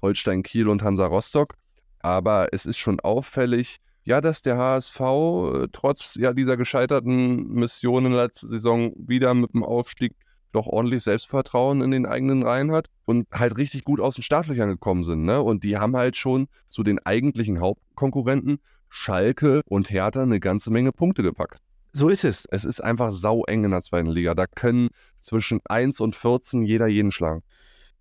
Holstein 0.00 0.42
Kiel 0.42 0.68
und 0.68 0.83
Hansa 0.83 1.07
Rostock. 1.07 1.54
Aber 2.00 2.48
es 2.52 2.64
ist 2.64 2.78
schon 2.78 3.00
auffällig, 3.00 3.78
ja, 4.04 4.20
dass 4.20 4.40
der 4.42 4.57
HSV 4.57 5.00
äh, 5.00 5.66
trotz 5.72 6.14
ja 6.14 6.33
dieser 6.33 6.57
gescheiterten 6.57 7.48
Missionen 7.52 8.12
letzte 8.12 8.46
Saison 8.46 8.92
wieder 8.96 9.35
mit 9.35 9.52
dem 9.52 9.64
Aufstieg 9.64 10.14
doch 10.52 10.66
ordentlich 10.66 11.02
Selbstvertrauen 11.02 11.80
in 11.82 11.90
den 11.90 12.06
eigenen 12.06 12.42
Reihen 12.42 12.72
hat 12.72 12.87
und 13.04 13.26
halt 13.32 13.56
richtig 13.58 13.84
gut 13.84 14.00
aus 14.00 14.14
den 14.14 14.22
Startlöchern 14.22 14.68
gekommen 14.68 15.04
sind. 15.04 15.24
Ne? 15.24 15.40
Und 15.40 15.64
die 15.64 15.76
haben 15.76 15.96
halt 15.96 16.16
schon 16.16 16.48
zu 16.68 16.82
den 16.82 16.98
eigentlichen 16.98 17.61
Hauptkonkurrenten 17.61 18.58
Schalke 18.88 19.61
und 19.66 19.90
Hertha 19.90 20.22
eine 20.22 20.40
ganze 20.40 20.70
Menge 20.70 20.92
Punkte 20.92 21.22
gepackt. 21.22 21.58
So 21.92 22.08
ist 22.08 22.24
es. 22.24 22.46
Es 22.50 22.64
ist 22.64 22.80
einfach 22.80 23.11
sau 23.11 23.44
eng 23.44 23.64
in 23.64 23.70
der 23.70 23.82
zweiten 23.82 24.08
Liga. 24.08 24.34
Da 24.34 24.46
können 24.46 24.88
zwischen 25.20 25.61
1 25.64 26.00
und 26.00 26.14
14 26.14 26.62
jeder 26.62 26.87
jeden 26.87 27.12
schlagen. 27.12 27.42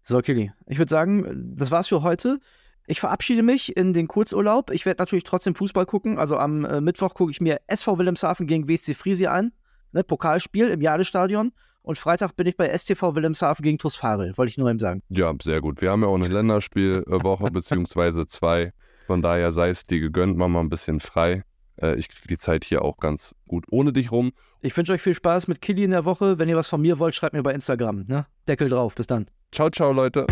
So, 0.03 0.19
Kelly, 0.19 0.51
ich 0.67 0.77
würde 0.77 0.89
sagen, 0.89 1.53
das 1.55 1.71
war's 1.71 1.88
für 1.88 2.01
heute. 2.01 2.39
Ich 2.86 3.01
verabschiede 3.01 3.43
mich 3.43 3.75
in 3.75 3.91
den 3.91 4.07
Kurzurlaub. 4.07 4.71
Ich 4.71 4.86
werde 4.86 5.01
natürlich 5.01 5.25
trotzdem 5.25 5.55
Fußball 5.55 5.86
gucken. 5.86 6.17
Also 6.17 6.38
am 6.38 6.63
äh, 6.63 6.79
Mittwoch 6.79 7.13
gucke 7.13 7.31
ich 7.31 7.41
mir 7.41 7.60
SV 7.67 7.97
Wilhelmshaven 7.97 8.47
gegen 8.47 8.69
WSC 8.69 8.93
Friesia 8.93 9.33
an. 9.33 9.51
Ne, 9.91 10.03
Pokalspiel 10.03 10.69
im 10.69 10.81
Jadestadion. 10.81 11.51
Und 11.88 11.97
Freitag 11.97 12.36
bin 12.36 12.45
ich 12.47 12.58
bei 12.58 12.67
STV 12.78 13.15
Wilhelmshaven 13.15 13.63
gegen 13.63 13.78
TuS 13.78 13.95
Farel. 13.95 14.38
Wollte 14.38 14.50
ich 14.50 14.58
nur 14.58 14.69
eben 14.69 14.78
sagen. 14.78 15.02
Ja, 15.08 15.34
sehr 15.41 15.62
gut. 15.62 15.80
Wir 15.82 15.89
haben 15.91 16.02
ja 16.02 16.10
auch 16.10 16.15
eine 16.15 16.28
Länderspielwoche 16.28 17.45
beziehungsweise 17.52 18.28
zwei. 18.28 18.73
Von 19.06 19.21
daher 19.21 19.54
sei 19.54 19.69
es 19.69 19.84
dir 19.84 20.02
gegönnt, 20.02 20.36
mach 20.36 20.50
mal 20.50 20.60
ein 20.60 20.67
bisschen 20.67 21.00
frei. 21.00 21.43
Äh, 21.82 21.95
Ich 21.95 22.10
kriege 22.10 22.28
die 22.28 22.38
Zeit 22.38 22.65
hier 22.65 22.82
auch 22.82 22.97
ganz 22.97 23.34
gut 23.47 23.63
ohne 23.71 23.93
dich 23.93 24.12
rum. 24.12 24.34
Ich 24.60 24.76
wünsche 24.76 24.91
euch 24.91 25.02
viel 25.02 25.13
Spaß 25.13 25.47
mit 25.47 25.62
Killy 25.62 25.86
in 25.86 25.91
der 25.91 26.04
Woche. 26.04 26.38
Wenn 26.38 26.50
ihr 26.50 26.58
was 26.58 26.67
von 26.67 26.82
mir 26.82 27.00
wollt, 27.00 27.15
schreibt 27.15 27.32
mir 27.34 27.41
bei 27.41 27.54
Instagram. 27.54 28.04
Ne? 28.06 28.26
Deckel 28.50 28.67
drauf. 28.67 28.93
Bis 28.93 29.08
dann. 29.08 29.28
Ciao, 29.54 29.69
ciao, 29.69 29.93
Leute. 29.93 30.28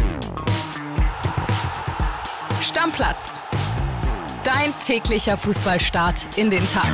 Stammplatz. 2.60 3.40
Dein 4.44 4.74
täglicher 4.84 5.38
Fußballstart 5.38 6.38
in 6.38 6.50
den 6.50 6.66
Tag. 6.68 6.92